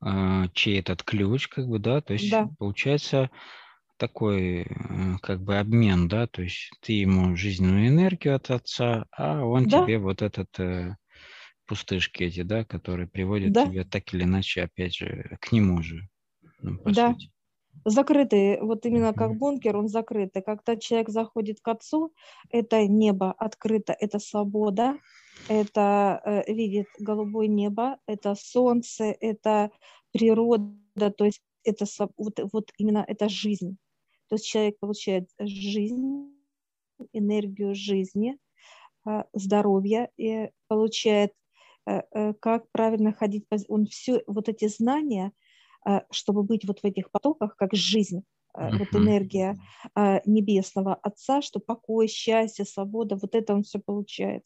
а, 0.01 0.49
чей 0.55 0.81
этот 0.81 1.03
ключ, 1.05 1.49
как 1.49 1.67
бы, 1.69 1.79
да, 1.81 2.01
то 2.03 2.15
есть 2.15 2.35
да, 2.35 2.51
получается 2.59 3.31
такой 3.99 4.63
э, 4.65 4.67
как 5.23 5.43
бы 5.43 5.59
обмен, 5.59 6.09
да, 6.09 6.27
то 6.29 6.43
есть 6.43 6.73
ты 6.83 6.95
ему 6.95 7.37
жизненную 7.37 7.89
энергию 7.89 8.37
от 8.37 8.51
отца, 8.51 9.07
а 9.13 9.45
он 9.45 9.67
да, 9.73 9.83
тебе 9.87 9.99
вот 9.99 10.23
этот 10.23 10.59
э, 10.61 10.97
пустышки 11.67 12.25
эти, 12.25 12.43
да, 12.43 12.65
которые 12.65 13.09
приводят 13.09 13.53
да, 13.53 13.67
тебя 13.67 13.85
так 13.85 14.13
или 14.15 14.25
иначе, 14.25 14.63
опять 14.63 14.95
же, 14.95 15.37
к 15.41 15.53
нему 15.53 15.83
же, 15.83 16.09
ну, 16.61 16.79
да. 16.85 17.13
сути. 17.13 17.31
Закрытый, 17.85 18.61
вот 18.63 18.87
именно 18.87 19.13
как 19.13 19.37
бункер, 19.37 19.77
он 19.77 19.89
закрытый. 19.89 20.43
Когда 20.43 20.77
человек 20.77 21.09
заходит 21.11 21.61
к 21.61 21.69
отцу, 21.69 22.13
это 22.51 22.87
небо 22.87 23.33
открыто, 23.33 23.93
это 23.93 24.19
свобода, 24.19 24.99
это 25.49 26.21
э, 26.25 26.53
видит 26.53 26.87
голубое 26.99 27.47
небо, 27.47 27.99
это 28.07 28.35
солнце, 28.35 29.15
это 29.21 29.71
природа, 30.11 31.11
то 31.17 31.27
есть 31.27 31.43
это 31.65 31.85
вот, 32.17 32.41
вот 32.53 32.73
именно 32.79 33.05
это 33.07 33.29
жизнь. 33.29 33.77
То 34.29 34.37
есть 34.37 34.47
человек 34.47 34.79
получает 34.81 35.29
жизнь, 35.39 36.33
энергию 37.13 37.75
жизни, 37.75 38.39
э, 39.07 39.25
здоровье 39.33 40.11
и 40.17 40.51
получает, 40.69 41.33
как 42.41 42.71
правильно 42.73 43.13
ходить. 43.13 43.49
по- 43.49 43.57
Он 43.69 43.87
все 43.87 44.23
вот 44.27 44.49
эти 44.49 44.69
знания, 44.69 45.33
э, 45.89 46.01
чтобы 46.11 46.43
быть 46.43 46.65
вот 46.67 46.81
в 46.81 46.85
этих 46.85 47.11
потоках, 47.11 47.57
как 47.57 47.75
жизнь, 47.75 48.25
э, 48.59 48.71
вот 48.73 48.97
энергия 48.97 49.57
э, 49.97 50.21
небесного 50.27 50.95
Отца, 50.95 51.43
что 51.43 51.61
покой, 51.61 52.09
счастье, 52.09 52.65
свобода, 52.65 53.17
вот 53.17 53.35
это 53.35 53.55
он 53.55 53.63
все 53.63 53.79
получает. 53.79 54.45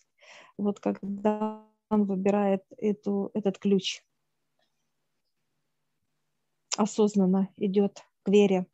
Вот 0.58 0.80
когда 0.80 1.64
он 1.90 2.04
выбирает 2.04 2.62
эту, 2.78 3.30
этот 3.34 3.58
ключ, 3.58 4.02
осознанно 6.76 7.48
идет 7.56 8.04
к 8.22 8.28
вере. 8.28 8.66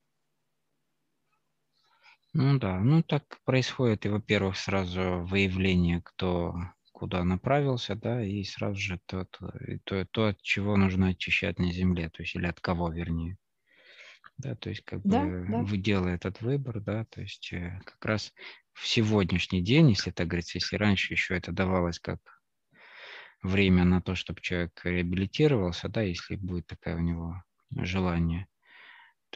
Ну 2.34 2.58
да, 2.58 2.78
ну 2.80 3.02
так 3.02 3.40
происходит 3.44 4.04
и, 4.04 4.10
во-первых, 4.10 4.56
сразу 4.58 5.24
выявление, 5.24 6.02
кто 6.02 6.54
куда 6.96 7.24
направился, 7.24 7.94
да, 7.94 8.24
и 8.24 8.42
сразу 8.44 8.80
же 8.80 9.00
тот, 9.06 9.38
э, 9.42 9.78
то, 9.84 10.04
то, 10.06 10.28
от 10.28 10.42
чего 10.42 10.76
нужно 10.76 11.08
очищать 11.08 11.58
на 11.58 11.72
земле, 11.72 12.10
то 12.10 12.22
есть 12.22 12.34
или 12.36 12.46
от 12.46 12.60
кого, 12.60 12.90
вернее. 12.90 13.38
Да, 14.38 14.54
то 14.54 14.70
есть 14.70 14.82
как 14.84 15.02
Да, 15.04 15.22
бы 15.22 15.44
да, 15.46 15.66
вы 15.66 15.78
делаете 15.78 16.16
этот 16.28 16.40
выбор, 16.42 16.80
да, 16.80 17.04
то 17.04 17.20
есть 17.20 17.52
э, 17.52 17.80
как 17.84 18.04
раз 18.04 18.32
в 18.72 18.86
сегодняшний 18.86 19.62
день, 19.62 19.90
если 19.90 20.10
так 20.10 20.26
говорится, 20.28 20.58
если 20.58 20.76
раньше 20.76 21.12
еще 21.14 21.34
это 21.36 21.52
давалось 21.52 21.98
как 21.98 22.20
время 23.42 23.84
на 23.84 24.00
то, 24.02 24.14
чтобы 24.14 24.40
человек 24.40 24.80
реабилитировался, 24.84 25.88
да, 25.88 26.02
если 26.02 26.36
будет 26.36 26.66
такое 26.66 26.96
у 26.96 27.00
него 27.00 27.42
желание, 27.70 28.46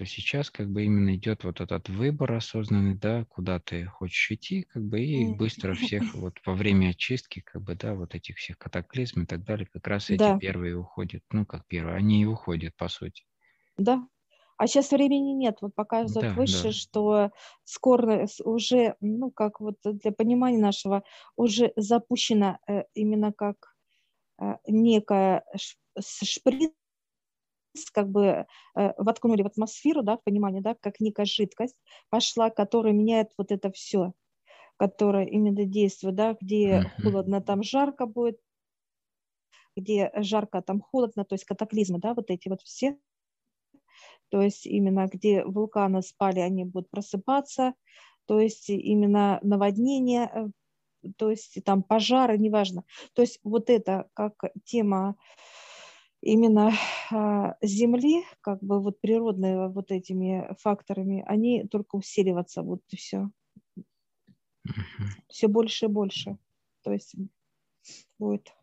то 0.00 0.06
сейчас 0.06 0.50
как 0.50 0.70
бы 0.70 0.84
именно 0.84 1.14
идет 1.14 1.44
вот 1.44 1.60
этот 1.60 1.90
выбор 1.90 2.32
осознанный, 2.32 2.94
да, 2.96 3.26
куда 3.26 3.60
ты 3.60 3.84
хочешь 3.84 4.30
идти, 4.32 4.62
как 4.62 4.82
бы, 4.84 5.00
и 5.04 5.26
быстро 5.26 5.74
всех 5.74 6.14
вот 6.14 6.40
во 6.46 6.54
время 6.54 6.88
очистки, 6.90 7.40
как 7.40 7.62
бы, 7.62 7.74
да, 7.76 7.94
вот 7.94 8.14
этих 8.14 8.38
всех 8.38 8.58
катаклизм 8.58 9.22
и 9.22 9.26
так 9.26 9.44
далее, 9.44 9.66
как 9.70 9.86
раз 9.86 10.10
эти 10.10 10.30
да, 10.30 10.40
первые 10.40 10.76
уходят, 10.76 11.22
ну, 11.30 11.44
как 11.44 11.66
первые, 11.66 11.96
они 11.96 12.22
и 12.22 12.26
уходят, 12.26 12.74
по 12.76 12.88
сути. 12.88 13.24
да. 13.76 14.06
А 14.56 14.66
сейчас 14.66 14.90
времени 14.92 15.32
нет. 15.32 15.58
Вот 15.62 15.74
показывают 15.74 16.28
Да, 16.28 16.34
выше, 16.34 16.72
да. 16.72 16.72
что 16.72 17.30
скоро 17.64 18.26
уже, 18.44 18.96
ну, 19.00 19.30
как 19.30 19.60
вот 19.60 19.76
для 19.84 20.12
понимания 20.12 20.58
нашего, 20.58 21.02
уже 21.36 21.72
запущена 21.76 22.58
э, 22.68 22.82
именно 22.94 23.32
как 23.32 23.74
э, 24.40 24.56
некая 24.68 25.44
шприц, 26.00 26.72
как 27.92 28.08
бы 28.08 28.46
э, 28.76 28.92
воткнули 28.98 29.42
в 29.42 29.46
атмосферу, 29.46 30.02
да, 30.02 30.16
в 30.16 30.22
понимание, 30.24 30.62
да, 30.62 30.74
как 30.74 31.00
некая 31.00 31.26
жидкость 31.26 31.76
пошла, 32.08 32.50
которая 32.50 32.92
меняет 32.92 33.32
вот 33.38 33.52
это 33.52 33.70
все, 33.70 34.12
которая 34.76 35.26
именно 35.26 35.64
действует, 35.64 36.14
да, 36.14 36.36
где 36.40 36.84
холодно, 37.02 37.40
там 37.40 37.62
жарко 37.62 38.06
будет, 38.06 38.40
где 39.76 40.10
жарко, 40.16 40.62
там 40.62 40.80
холодно, 40.80 41.24
то 41.24 41.34
есть 41.34 41.44
катаклизмы, 41.44 41.98
да, 41.98 42.14
вот 42.14 42.30
эти 42.30 42.48
вот 42.48 42.62
все, 42.62 42.98
то 44.30 44.40
есть 44.40 44.66
именно 44.66 45.06
где 45.06 45.44
вулканы 45.44 46.02
спали, 46.02 46.40
они 46.40 46.64
будут 46.64 46.90
просыпаться, 46.90 47.74
то 48.26 48.40
есть 48.40 48.70
именно 48.70 49.40
наводнение, 49.42 50.30
э, 50.32 51.10
то 51.16 51.30
есть 51.30 51.58
там 51.64 51.82
пожары, 51.82 52.38
неважно. 52.38 52.84
То 53.14 53.22
есть 53.22 53.40
вот 53.42 53.70
это 53.70 54.08
как 54.14 54.34
тема 54.64 55.16
именно 56.20 56.72
а, 57.10 57.56
Земли, 57.62 58.24
как 58.40 58.62
бы 58.62 58.80
вот 58.80 59.00
природные 59.00 59.68
вот 59.68 59.90
этими 59.90 60.54
факторами, 60.58 61.24
они 61.26 61.64
только 61.64 61.96
усиливаться 61.96 62.62
будут 62.62 62.84
и 62.90 62.96
все. 62.96 63.30
Все 65.28 65.48
больше 65.48 65.86
и 65.86 65.88
больше. 65.88 66.38
То 66.82 66.92
есть 66.92 67.14
будет. 68.18 68.54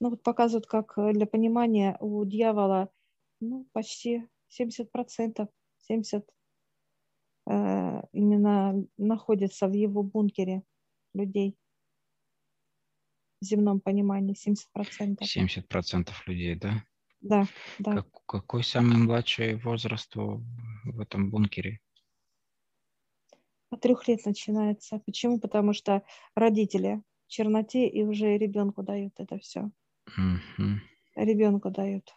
Ну 0.00 0.10
вот 0.10 0.22
показывают, 0.22 0.66
как 0.66 0.98
э, 0.98 1.12
для 1.12 1.26
понимания 1.26 1.96
у 2.00 2.24
дьявола 2.24 2.90
ну, 3.40 3.66
почти 3.72 4.26
70%, 4.60 5.48
70 5.78 6.28
э, 7.46 8.02
именно 8.12 8.84
находится 8.96 9.68
в 9.68 9.72
его 9.72 10.02
бункере 10.02 10.64
людей 11.14 11.56
в 13.42 13.44
земном 13.44 13.80
понимании 13.80 14.34
70%. 14.34 15.22
70% 15.22 16.10
людей, 16.26 16.54
да? 16.54 16.84
Да, 17.20 17.46
да. 17.78 17.92
Как, 17.96 18.06
какой 18.26 18.62
самый 18.62 18.96
младший 18.96 19.56
возраст 19.56 20.14
в, 20.14 21.00
этом 21.00 21.30
бункере? 21.30 21.80
От 23.70 23.80
трех 23.80 24.06
лет 24.06 24.24
начинается. 24.24 25.00
Почему? 25.00 25.40
Потому 25.40 25.72
что 25.72 26.02
родители 26.36 27.02
в 27.26 27.30
черноте 27.30 27.88
и 27.88 28.04
уже 28.04 28.38
ребенку 28.38 28.82
дают 28.82 29.14
это 29.18 29.38
все. 29.38 29.70
Мгм. 30.16 30.80
Ребенку 31.16 31.70
дают. 31.70 32.14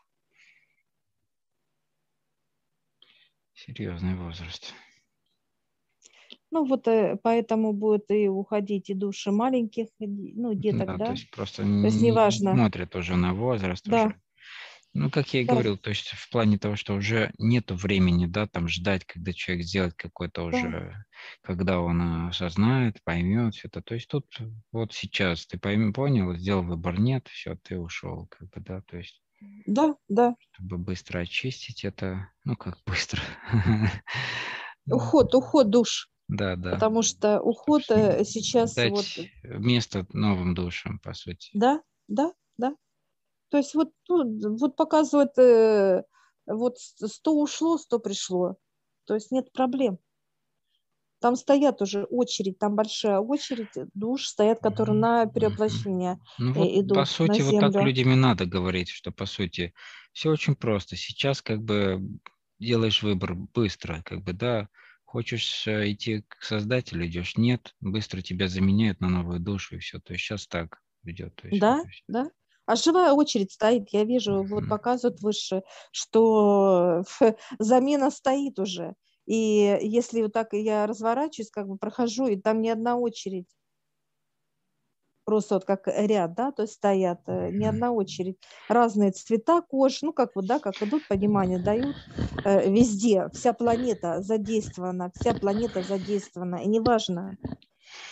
Серьезный 3.53 4.15
возраст. 4.15 4.75
Ну 6.55 6.63
вот 6.63 6.87
э, 6.87 7.17
поэтому 7.21 7.73
будет 7.73 8.09
и 8.09 8.29
уходить 8.29 8.89
и 8.89 8.93
души 8.93 9.29
маленьких, 9.29 9.87
ну 9.99 10.53
деток, 10.53 10.87
Да, 10.87 10.97
да. 10.97 11.05
то 11.07 11.11
есть 11.11 11.29
просто 11.29 11.63
То 11.63 11.67
есть 11.67 12.01
не 12.01 12.07
неважно. 12.07 12.51
смотрят 12.55 12.95
уже 12.95 13.17
на 13.17 13.33
возраст 13.33 13.85
Да, 13.85 14.05
уже. 14.05 14.15
Ну, 14.93 15.09
как 15.09 15.33
я 15.33 15.41
и 15.41 15.45
да, 15.45 15.51
говорил, 15.51 15.77
то 15.77 15.89
есть 15.89 16.07
в 16.11 16.29
плане 16.29 16.57
того, 16.57 16.77
что 16.77 16.93
уже 16.93 17.33
нету 17.37 17.75
времени, 17.75 18.25
да, 18.25 18.47
там 18.47 18.69
ждать, 18.69 19.03
когда 19.03 19.33
человек 19.33 19.65
сделает 19.65 19.95
какой-то 19.95 20.49
да, 20.49 20.57
уже, 20.57 21.05
когда 21.41 21.81
он 21.81 22.01
э, 22.01 22.29
осознает, 22.29 23.03
поймет 23.03 23.53
все 23.55 23.67
это. 23.67 23.81
То 23.81 23.95
есть 23.95 24.07
тут 24.07 24.25
вот 24.71 24.93
сейчас 24.93 25.45
ты 25.47 25.59
пойм, 25.59 25.91
понял, 25.91 26.33
сделал 26.37 26.63
выбор, 26.63 26.97
нет, 26.97 27.27
все, 27.27 27.57
ты 27.61 27.77
ушел, 27.77 28.27
как 28.27 28.49
бы, 28.51 28.61
да, 28.61 28.81
то 28.87 28.95
есть 28.95 29.21
да, 29.65 29.95
да, 30.07 30.35
чтобы 30.53 30.77
быстро 30.77 31.19
очистить 31.19 31.83
это, 31.83 32.29
ну, 32.45 32.55
как 32.55 32.77
быстро, 32.85 33.21
Уход, 34.89 35.35
уход 35.35 35.69
душ. 35.69 36.09
Да, 36.27 36.55
да. 36.55 36.71
Потому 36.71 37.03
что 37.03 37.39
уход 37.39 37.83
э, 37.89 38.23
сейчас 38.25 38.75
вот... 38.75 39.05
место 39.43 40.07
новым 40.11 40.55
душам, 40.55 40.99
по 40.99 41.13
сути. 41.13 41.51
Да, 41.53 41.81
да, 42.07 42.33
да. 42.57 42.75
То 43.49 43.57
есть 43.57 43.75
вот, 43.75 43.91
ну, 44.09 44.57
вот 44.57 44.75
показывает, 44.75 45.37
э, 45.37 46.03
вот 46.47 46.77
100 46.79 47.31
ушло, 47.31 47.77
100 47.77 47.99
пришло. 47.99 48.55
То 49.05 49.13
есть 49.13 49.31
нет 49.31 49.51
проблем. 49.51 49.99
Там 51.19 51.35
стоят 51.35 51.81
уже 51.81 52.03
очередь, 52.03 52.59
там 52.59 52.75
большая 52.75 53.19
очередь 53.19 53.69
душ 53.93 54.27
стоят, 54.27 54.59
которые 54.59 54.97
на 54.97 55.25
перевоплощение 55.27 56.19
ну, 56.37 56.51
э, 56.51 56.53
вот, 56.53 56.67
идут 56.67 56.97
По 56.97 57.05
сути, 57.05 57.41
на 57.41 57.45
вот 57.45 57.59
так 57.61 57.71
землю. 57.71 57.87
людям 57.87 58.11
и 58.11 58.15
надо 58.15 58.45
говорить, 58.45 58.89
что 58.89 59.11
по 59.11 59.25
сути 59.25 59.73
все 60.11 60.31
очень 60.31 60.55
просто. 60.55 60.95
Сейчас 60.95 61.41
как 61.41 61.63
бы 61.63 62.01
делаешь 62.59 63.03
выбор 63.03 63.35
быстро, 63.35 64.01
как 64.03 64.23
бы, 64.23 64.33
да, 64.33 64.69
хочешь 65.15 65.67
э, 65.67 65.91
идти 65.91 66.23
к 66.27 66.43
создателю, 66.43 67.07
идешь, 67.07 67.37
нет, 67.37 67.75
быстро 67.81 68.21
тебя 68.21 68.47
заменяют 68.47 68.99
на 69.01 69.09
новую 69.09 69.39
душу 69.39 69.75
и 69.75 69.79
все. 69.79 69.99
То 69.99 70.13
есть 70.13 70.25
сейчас 70.25 70.47
так 70.47 70.81
идет. 71.03 71.35
То 71.35 71.47
есть, 71.47 71.63
Да, 71.63 71.85
да. 72.07 72.29
А 72.65 72.75
живая 72.75 73.13
очередь 73.13 73.51
стоит, 73.51 73.89
я 73.91 74.03
вижу, 74.05 74.43
вот 74.43 74.67
Мгм. 74.67 74.67
показывают 74.67 75.21
выше, 75.21 75.61
что 75.91 77.03
замена 77.59 78.09
стоит 78.11 78.59
уже. 78.59 78.95
И 79.27 79.77
если 79.81 80.21
вот 80.23 80.33
так 80.33 80.53
я 80.53 80.87
разворачиваюсь, 80.87 81.51
как 81.51 81.67
бы 81.67 81.77
прохожу, 81.77 82.27
и 82.27 82.35
там 82.39 82.61
не 82.61 82.69
одна 82.69 82.97
очередь. 82.97 83.47
Просто 85.25 85.55
вот 85.55 85.65
как 85.65 85.87
ряд, 85.87 86.35
да, 86.35 86.51
то 86.51 86.61
есть 86.63 86.75
стоят, 86.75 87.21
э, 87.27 87.49
не 87.51 87.65
одна 87.65 87.91
очередь. 87.91 88.37
Разные 88.69 89.11
цвета 89.11 89.61
кож, 89.61 90.01
ну 90.03 90.13
как 90.13 90.35
вот, 90.35 90.45
да, 90.45 90.59
как 90.59 90.81
идут, 90.83 91.07
понимание 91.07 91.57
дают. 91.57 91.95
э, 92.45 92.69
Везде 92.71 93.29
вся 93.33 93.53
планета 93.53 94.21
задействована, 94.21 95.11
вся 95.15 95.33
планета 95.33 95.81
задействована, 95.81 96.57
и 96.57 96.67
неважно. 96.67 97.37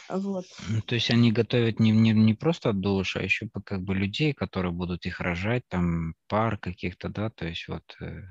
Вот. 0.09 0.45
Ну, 0.69 0.81
То 0.81 0.95
есть 0.95 1.11
они 1.11 1.31
готовят 1.31 1.79
не, 1.79 1.91
не, 1.91 2.11
не 2.11 2.33
просто 2.33 2.73
душ, 2.73 3.15
а 3.15 3.21
еще 3.21 3.47
как 3.63 3.81
бы 3.81 3.95
людей, 3.95 4.33
которые 4.33 4.71
будут 4.71 5.05
их 5.05 5.19
рожать, 5.19 5.63
там 5.69 6.15
пар 6.27 6.57
каких-то, 6.57 7.09
да, 7.09 7.29
то 7.29 7.45
есть 7.45 7.67
вот 7.67 7.83
э, 8.01 8.21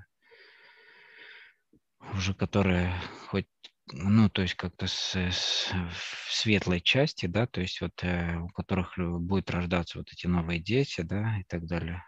уже 2.14 2.34
которые 2.34 2.92
хоть, 3.28 3.46
ну, 3.92 4.28
то 4.30 4.42
есть 4.42 4.54
как-то 4.54 4.86
с, 4.86 5.14
с- 5.16 5.70
в 5.72 6.32
светлой 6.32 6.80
части, 6.80 7.26
да, 7.26 7.46
то 7.46 7.60
есть 7.60 7.80
вот 7.80 7.92
э, 8.02 8.38
у 8.38 8.48
которых 8.48 8.94
будет 8.98 9.50
рождаться 9.50 9.98
вот 9.98 10.08
эти 10.12 10.26
новые 10.26 10.60
дети, 10.60 11.02
да, 11.02 11.38
и 11.40 11.44
так 11.44 11.66
далее. 11.66 12.02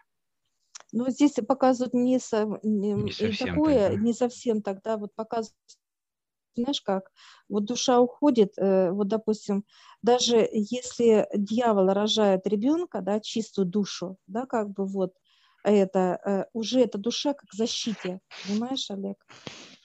Но 0.91 1.09
здесь 1.09 1.33
показывают 1.47 1.93
не, 1.93 2.19
со- 2.19 2.59
не- 2.63 2.93
Не 2.93 3.11
совсем 3.11 3.55
такое, 3.55 3.89
так, 3.89 3.97
да? 3.97 4.03
не 4.03 4.13
совсем 4.13 4.61
тогда, 4.61 4.97
вот 4.97 5.13
показывают, 5.15 5.55
знаешь 6.55 6.81
как, 6.81 7.11
вот 7.49 7.65
душа 7.65 7.99
уходит, 7.99 8.53
э, 8.57 8.91
вот 8.91 9.07
допустим, 9.09 9.65
даже 10.01 10.47
если 10.51 11.27
дьявол 11.35 11.89
рожает 11.89 12.47
ребенка, 12.47 13.01
да, 13.01 13.19
чистую 13.19 13.65
душу, 13.67 14.17
да, 14.27 14.45
как 14.45 14.69
бы 14.71 14.85
вот 14.85 15.13
это, 15.63 16.19
э, 16.25 16.45
уже 16.53 16.79
эта 16.81 16.97
душа 16.97 17.33
как 17.33 17.53
защите, 17.53 18.19
понимаешь, 18.41 18.89
Олег? 18.89 19.25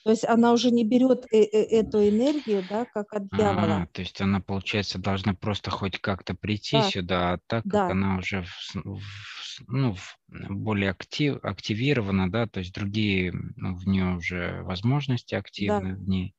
То 0.03 0.11
есть 0.11 0.25
она 0.25 0.53
уже 0.53 0.71
не 0.71 0.83
берет 0.85 1.25
э- 1.31 1.43
э- 1.43 1.79
эту 1.79 2.07
энергию, 2.07 2.63
да, 2.63 2.85
как 2.85 3.13
от 3.13 3.29
дьявола. 3.29 3.83
А, 3.83 3.87
то 3.93 4.01
есть 4.01 4.19
она, 4.19 4.41
получается, 4.41 4.99
должна 4.99 5.33
просто 5.33 5.71
хоть 5.71 5.99
как-то 5.99 6.33
прийти 6.35 6.81
Да, 6.81 6.81
сюда, 6.81 7.33
а 7.33 7.39
так 7.47 7.65
как 7.67 7.89
да, 7.89 7.89
она 7.89 8.17
уже 8.17 8.43
в 8.43 8.75
в 8.75 9.61
ну, 9.67 9.93
в- 9.93 10.17
более 10.27 10.89
актив, 10.91 11.37
активирована, 11.43 12.29
да, 12.31 12.47
то 12.47 12.59
есть 12.59 12.73
другие 12.73 13.31
ну, 13.55 13.75
в 13.75 13.87
нее 13.87 14.15
уже 14.17 14.61
возможности 14.63 15.35
да, 15.57 15.81
активны, 15.81 15.95
в 15.95 16.07
ней 16.09 16.35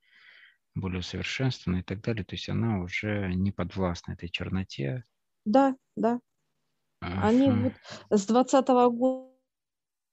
более 0.74 1.00
усовершенствованы 1.00 1.80
и 1.80 1.84
так 1.84 2.02
далее, 2.02 2.24
то 2.24 2.34
есть 2.36 2.48
она 2.50 2.80
уже 2.80 3.32
не 3.34 3.52
подвластна 3.52 4.12
этой 4.12 4.28
черноте. 4.30 5.04
да, 5.44 5.76
да. 5.96 6.20
Они 7.20 7.50
вот 7.50 7.78
с 8.10 8.26
двадцатого 8.26 8.88
года 8.90 9.31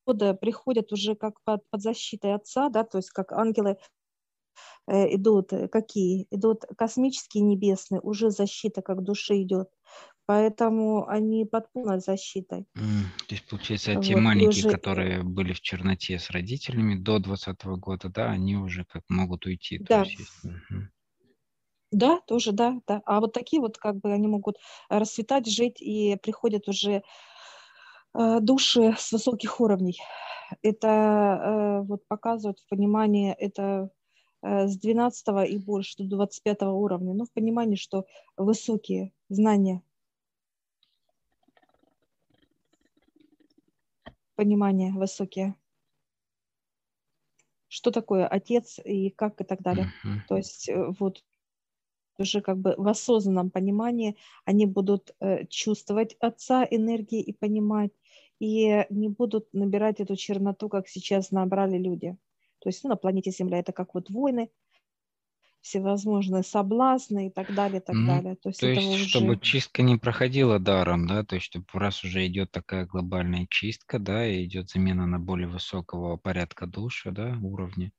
приходят 0.05 0.91
уже 0.91 1.15
как 1.15 1.41
под, 1.43 1.61
под 1.69 1.81
защитой 1.81 2.33
отца, 2.35 2.69
да, 2.69 2.83
то 2.83 2.97
есть 2.97 3.11
как 3.11 3.31
ангелы 3.31 3.77
э, 4.87 5.15
идут, 5.15 5.53
э, 5.53 5.67
какие? 5.67 6.27
Идут 6.31 6.63
космические, 6.77 7.43
небесные, 7.43 8.01
уже 8.01 8.29
защита 8.31 8.81
как 8.81 9.03
души 9.03 9.41
идет. 9.43 9.69
Поэтому 10.25 11.07
они 11.07 11.45
под 11.45 11.71
полной 11.73 11.99
защитой. 11.99 12.67
М, 12.75 13.11
То 13.27 13.35
есть, 13.35 13.45
получается, 13.45 13.95
те 13.95 14.15
Вот, 14.15 14.35
и 14.35 14.41
маленькие, 14.41 14.47
уже, 14.47 14.71
э, 14.71 14.75
которые 14.75 15.21
были 15.21 15.53
в 15.53 15.61
черноте 15.61 16.17
с 16.17 16.31
родителями 16.31 16.95
до 16.95 17.19
двадцатого 17.19 17.75
года, 17.75 18.09
да, 18.09 18.31
они 18.31 18.55
уже 18.57 18.85
как 18.85 19.03
могут 19.07 19.45
уйти, 19.45 19.83
да, 19.89 20.11
есть, 20.17 20.43
мгм. 20.43 20.91
да, 21.91 22.19
тоже, 22.27 22.51
да, 22.51 22.75
да. 22.87 23.01
А 23.05 23.19
вот 23.19 23.33
такие 23.33 23.61
вот 23.61 23.77
как 23.77 23.97
бы 23.97 24.11
они 24.13 24.27
могут 24.27 24.57
расцветать, 24.89 25.47
жить 25.47 25.81
и 25.81 26.17
приходят 26.21 26.67
уже 26.67 26.91
э, 26.91 27.01
души 28.13 28.95
с 28.97 29.11
высоких 29.11 29.61
уровней. 29.61 29.97
Это 30.61 30.87
э, 30.87 31.81
вот 31.85 32.07
показывают 32.07 32.59
в 32.59 32.67
понимании, 32.67 33.33
это 33.33 33.91
э, 34.41 34.67
с 34.67 34.77
12 34.77 35.49
и 35.49 35.57
больше 35.57 35.97
до 35.99 36.05
25 36.17 36.63
уровня, 36.63 37.13
ну, 37.13 37.25
в 37.25 37.31
понимании, 37.31 37.75
что 37.75 38.05
высокие 38.35 39.13
знания, 39.29 39.83
понимания 44.35 44.93
высокие. 44.93 45.55
Что 47.67 47.91
такое 47.91 48.25
отец 48.25 48.79
и 48.83 49.11
как 49.11 49.41
и 49.41 49.43
так 49.43 49.61
далее. 49.61 49.91
Мгм. 50.03 50.23
То 50.27 50.37
есть 50.37 50.69
э, 50.69 50.93
вот 50.99 51.23
уже 52.17 52.41
как 52.41 52.57
бы 52.57 52.75
в 52.77 52.87
осознанном 52.87 53.49
понимании 53.49 54.15
они 54.45 54.65
будут 54.65 55.15
э, 55.19 55.45
чувствовать 55.47 56.15
отца 56.19 56.65
энергии 56.69 57.21
и 57.21 57.33
понимать, 57.33 57.91
и 58.39 58.85
не 58.89 59.09
будут 59.09 59.47
набирать 59.53 59.99
эту 59.99 60.15
черноту, 60.15 60.69
как 60.69 60.87
сейчас 60.87 61.31
набрали 61.31 61.77
люди. 61.77 62.17
То 62.59 62.69
есть 62.69 62.83
ну, 62.83 62.89
на 62.89 62.95
планете 62.95 63.31
Земля 63.31 63.59
это 63.59 63.71
как 63.71 63.93
вот 63.93 64.09
войны, 64.09 64.49
всевозможные 65.61 66.43
соблазны 66.43 67.27
и 67.27 67.29
так 67.29 67.53
далее, 67.53 67.81
и 67.81 67.83
так 67.83 67.95
Ну, 67.95 68.07
далее. 68.07 68.35
То 68.35 68.49
есть 68.49 68.59
то 68.61 68.67
есть, 68.67 69.09
чтобы 69.09 69.31
уже... 69.31 69.39
чистка 69.41 69.81
не 69.81 69.97
проходила 69.97 70.57
даром, 70.57 71.05
да, 71.05 71.23
то 71.23 71.35
есть, 71.35 71.47
чтобы 71.47 71.65
раз 71.73 72.03
уже 72.03 72.25
идет 72.27 72.51
такая 72.51 72.85
глобальная 72.85 73.45
чистка, 73.49 73.99
да, 73.99 74.25
и 74.25 74.45
идет 74.45 74.69
замена 74.69 75.05
на 75.05 75.19
более 75.19 75.47
высокого 75.47 76.15
порядка 76.17 76.65
души, 76.65 77.11
да, 77.11 77.37
уровня, 77.41 77.91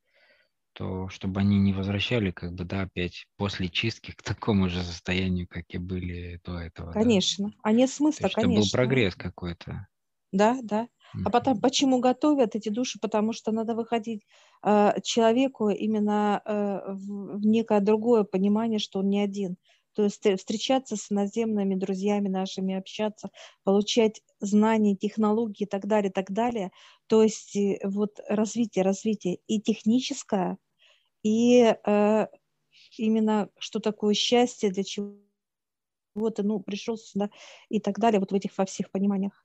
то 0.72 1.08
чтобы 1.10 1.40
они 1.40 1.58
не 1.58 1.74
возвращали, 1.74 2.30
как 2.30 2.54
бы, 2.54 2.64
да, 2.64 2.82
опять 2.82 3.26
после 3.36 3.68
чистки 3.68 4.12
к 4.12 4.22
такому 4.22 4.70
же 4.70 4.82
состоянию, 4.82 5.46
как 5.46 5.64
и 5.68 5.78
были 5.78 6.40
до 6.44 6.58
этого, 6.58 6.92
да. 6.94 7.00
Конечно. 7.00 7.52
А 7.62 7.72
нет 7.72 7.90
То 7.90 7.96
смысла, 7.96 8.24
есть, 8.24 8.32
чтобы 8.32 8.46
был 8.48 8.54
конечно. 8.54 8.76
прогресс 8.78 9.14
какой-то. 9.14 9.86
Да, 10.32 10.58
да. 10.62 10.88
А 11.24 11.30
потом, 11.30 11.60
почему 11.60 11.98
готовят 11.98 12.54
эти 12.54 12.68
души? 12.68 12.98
Потому 13.00 13.32
что 13.32 13.50
надо 13.50 13.74
выходить 13.74 14.24
э, 14.62 14.92
человеку 15.02 15.68
именно 15.68 16.40
э, 16.44 16.92
в, 16.92 17.44
некое 17.44 17.80
другое 17.80 18.22
понимание, 18.22 18.78
что 18.78 19.00
он 19.00 19.08
не 19.08 19.20
один. 19.20 19.56
То 19.94 20.04
есть 20.04 20.24
встречаться 20.38 20.96
с 20.96 21.10
иноземными 21.10 21.74
друзьями 21.74 22.28
нашими, 22.28 22.76
общаться, 22.76 23.30
получать 23.64 24.22
знания, 24.38 24.94
технологии 24.96 25.64
и 25.64 25.66
так 25.66 25.86
далее, 25.86 26.12
так 26.12 26.30
далее. 26.30 26.70
То 27.08 27.24
есть 27.24 27.56
э, 27.56 27.80
вот 27.82 28.20
развитие, 28.28 28.84
развитие 28.84 29.40
и 29.48 29.60
техническое, 29.60 30.58
и 31.24 31.74
э, 31.84 32.26
именно 32.96 33.50
что 33.58 33.80
такое 33.80 34.14
счастье, 34.14 34.70
для 34.70 34.84
чего 34.84 35.16
ты 36.34 36.44
ну, 36.44 36.60
пришел 36.60 36.96
сюда 36.96 37.30
и 37.68 37.80
так 37.80 37.98
далее, 37.98 38.20
вот 38.20 38.30
в 38.30 38.34
этих 38.34 38.56
во 38.56 38.64
всех 38.64 38.92
пониманиях. 38.92 39.44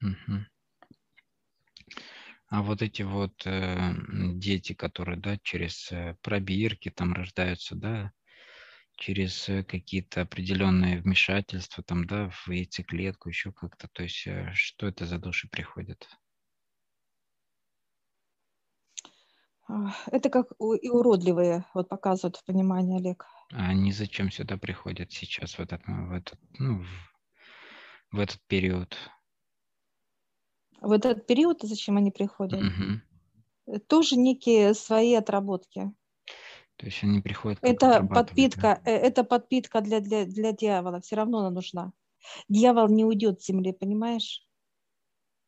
Мгм. 0.00 0.46
А 2.50 2.62
вот 2.62 2.80
эти 2.80 3.02
вот 3.02 3.46
э, 3.46 3.92
дети, 4.34 4.72
которые, 4.72 5.18
да, 5.18 5.38
через 5.42 5.92
э, 5.92 6.16
пробирки 6.22 6.88
там 6.90 7.12
рождаются, 7.12 7.74
да, 7.74 8.12
через 8.96 9.48
э, 9.48 9.64
какие-то 9.64 10.22
определенные 10.22 11.00
вмешательства, 11.00 11.84
там, 11.84 12.06
да, 12.06 12.30
в 12.30 12.48
яйцеклетку, 12.48 13.28
еще 13.28 13.52
как-то, 13.52 13.88
то 13.92 14.02
есть, 14.02 14.26
э, 14.26 14.50
что 14.54 14.86
это 14.86 15.04
за 15.04 15.18
души 15.18 15.48
приходят? 15.48 16.08
А, 19.68 19.92
Это 20.10 20.30
как 20.30 20.46
и 20.82 20.88
уродливые, 20.88 21.66
вот 21.74 21.88
показывают 21.90 22.36
в 22.36 22.44
понимании, 22.44 22.98
Олег. 22.98 23.26
А 23.52 23.68
они 23.68 23.92
зачем 23.92 24.30
сюда 24.30 24.56
приходят 24.56 25.12
сейчас, 25.12 25.58
в 25.58 25.60
этот, 25.60 25.82
в 25.86 26.12
этот, 26.12 26.38
ну, 26.58 26.82
в, 26.82 28.16
в 28.16 28.18
этот 28.18 28.40
период? 28.46 28.96
В 30.80 30.92
этот 30.92 31.26
период, 31.26 31.60
зачем 31.62 31.96
они 31.96 32.10
приходят, 32.10 32.60
э, 33.66 33.78
тоже 33.80 34.16
некие 34.16 34.74
свои 34.74 35.14
отработки. 35.14 35.92
То 36.76 36.86
есть 36.86 37.02
они 37.02 37.20
приходят 37.20 37.58
Это 37.62 37.96
отрабатывать, 37.96 38.08
да? 38.08 38.24
подпитка, 38.24 38.82
э, 38.84 38.92
это 38.92 39.24
подпитка 39.24 39.80
для, 39.80 40.00
для, 40.00 40.24
для 40.24 40.52
дьявола, 40.52 41.00
все 41.00 41.16
равно 41.16 41.38
она 41.40 41.50
нужна. 41.50 41.92
Дьявол 42.48 42.88
не 42.88 43.04
уйдет 43.04 43.42
с 43.42 43.46
земли, 43.46 43.72
понимаешь? 43.72 44.46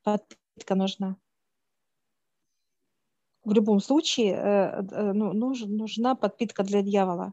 Подпитка 0.02 0.74
нужна. 0.74 1.16
в 3.44 3.52
любом 3.52 3.80
случае 3.80 4.34
э, 4.34 4.82
э, 4.90 5.12
ну, 5.12 5.32
нужна 5.32 6.14
подпитка 6.14 6.62
для 6.62 6.82
дьявола. 6.82 7.32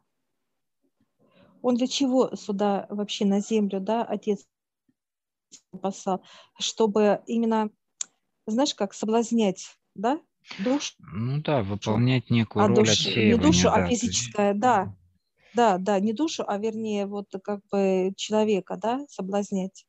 Он 1.61 1.75
для 1.75 1.87
чего 1.87 2.35
сюда 2.35 2.87
вообще 2.89 3.25
на 3.25 3.39
землю, 3.39 3.79
да, 3.79 4.03
отец 4.03 4.47
послал? 5.81 6.23
Чтобы 6.59 7.21
именно, 7.27 7.71
знаешь, 8.51 8.73
как 8.73 8.93
соблазнять, 8.93 9.77
да, 9.95 10.19
душ. 10.59 10.95
Ну 10.99 11.41
да, 11.41 11.61
выполнять 11.61 12.29
некую 12.29 12.65
а 12.65 12.67
роль 12.67 12.77
душ. 12.77 13.05
Не 13.07 13.37
душу, 13.37 13.69
а 13.69 13.77
да, 13.77 13.85
а 13.85 13.87
физическое, 13.87 14.49
есть... 14.49 14.59
да. 14.59 14.95
Да, 15.53 15.77
да, 15.79 15.99
не 15.99 16.13
душу, 16.13 16.43
а 16.47 16.57
вернее 16.57 17.07
вот 17.07 17.27
как 17.43 17.61
бы 17.71 18.13
человека, 18.15 18.77
да, 18.77 19.05
соблазнять. 19.09 19.85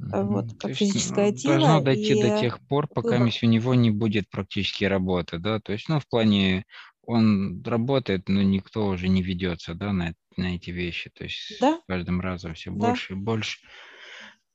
Вот, 0.00 0.50
как 0.58 0.72
То 0.72 0.74
физическое 0.74 1.30
есть, 1.30 1.42
тело. 1.42 1.58
Должно 1.58 1.80
дойти 1.80 2.18
и... 2.18 2.22
до 2.22 2.40
тех 2.40 2.60
пор, 2.66 2.88
пока 2.88 3.18
выбор. 3.18 3.32
у 3.42 3.46
него 3.46 3.74
не 3.74 3.90
будет 3.90 4.28
практически 4.28 4.84
работы, 4.84 5.38
да, 5.38 5.60
то 5.60 5.72
есть, 5.72 5.88
ну, 5.88 6.00
в 6.00 6.08
плане 6.08 6.64
он 7.02 7.62
работает, 7.62 8.28
но 8.28 8.42
никто 8.42 8.86
уже 8.86 9.08
не 9.08 9.22
ведется, 9.22 9.74
да, 9.74 9.92
на, 9.92 10.14
на 10.36 10.56
эти 10.56 10.70
вещи, 10.70 11.10
то 11.10 11.24
есть 11.24 11.58
да? 11.60 11.78
с 11.78 11.86
каждым 11.86 12.20
разом 12.20 12.54
все 12.54 12.70
да. 12.70 12.88
больше 12.88 13.12
и 13.12 13.16
больше. 13.16 13.58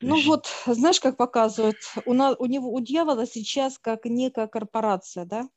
Ну 0.02 0.22
вот, 0.22 0.48
знаешь, 0.66 1.00
как 1.00 1.18
показывают, 1.18 1.78
у, 2.06 2.14
на, 2.14 2.34
у 2.36 2.46
него, 2.46 2.72
у 2.72 2.80
дьявола 2.80 3.26
сейчас 3.26 3.78
как 3.78 4.06
некая 4.06 4.48
корпорация, 4.48 5.26
да, 5.26 5.50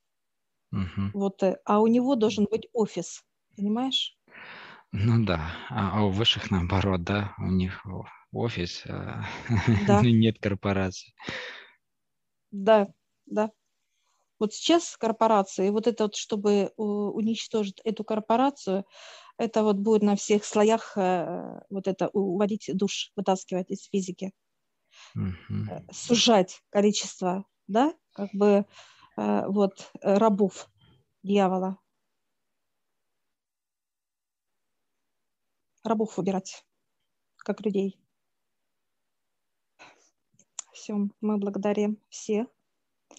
угу. 0.72 1.12
вот, 1.12 1.42
э, 1.42 1.58
а 1.64 1.80
у 1.80 1.86
него 1.86 2.16
должен 2.16 2.46
быть 2.50 2.68
офис, 2.72 3.24
понимаешь? 3.56 4.16
Ну 4.92 5.24
да, 5.24 5.52
а, 5.70 5.98
а 5.98 6.04
у 6.04 6.10
высших 6.10 6.50
наоборот, 6.50 7.02
да, 7.02 7.34
у 7.38 7.46
них 7.46 7.84
офис, 8.32 8.84
а 8.86 9.24
да. 9.86 10.02
нет 10.02 10.38
корпорации. 10.38 11.14
Да, 12.50 12.88
да. 13.26 13.50
Вот 14.42 14.52
сейчас 14.52 14.96
корпорации, 14.96 15.70
вот 15.70 15.86
это 15.86 16.02
вот, 16.02 16.16
чтобы 16.16 16.72
уничтожить 16.76 17.80
эту 17.84 18.02
корпорацию, 18.02 18.84
это 19.36 19.62
вот 19.62 19.76
будет 19.76 20.02
на 20.02 20.16
всех 20.16 20.44
слоях 20.44 20.96
э, 20.96 21.60
вот 21.70 21.86
это 21.86 22.08
уводить 22.08 22.68
душ, 22.74 23.12
вытаскивать 23.14 23.70
из 23.70 23.84
физики, 23.84 24.32
угу. 25.14 25.86
сужать 25.92 26.60
количество, 26.70 27.46
да, 27.68 27.94
как 28.14 28.30
бы 28.32 28.66
э, 29.16 29.46
вот 29.46 29.92
рабов 30.00 30.68
дьявола. 31.22 31.78
Рабов 35.84 36.16
выбирать, 36.16 36.66
как 37.36 37.60
людей. 37.60 37.96
Все, 40.72 40.96
мы 41.20 41.38
благодарим 41.38 42.02
всех. 42.08 42.48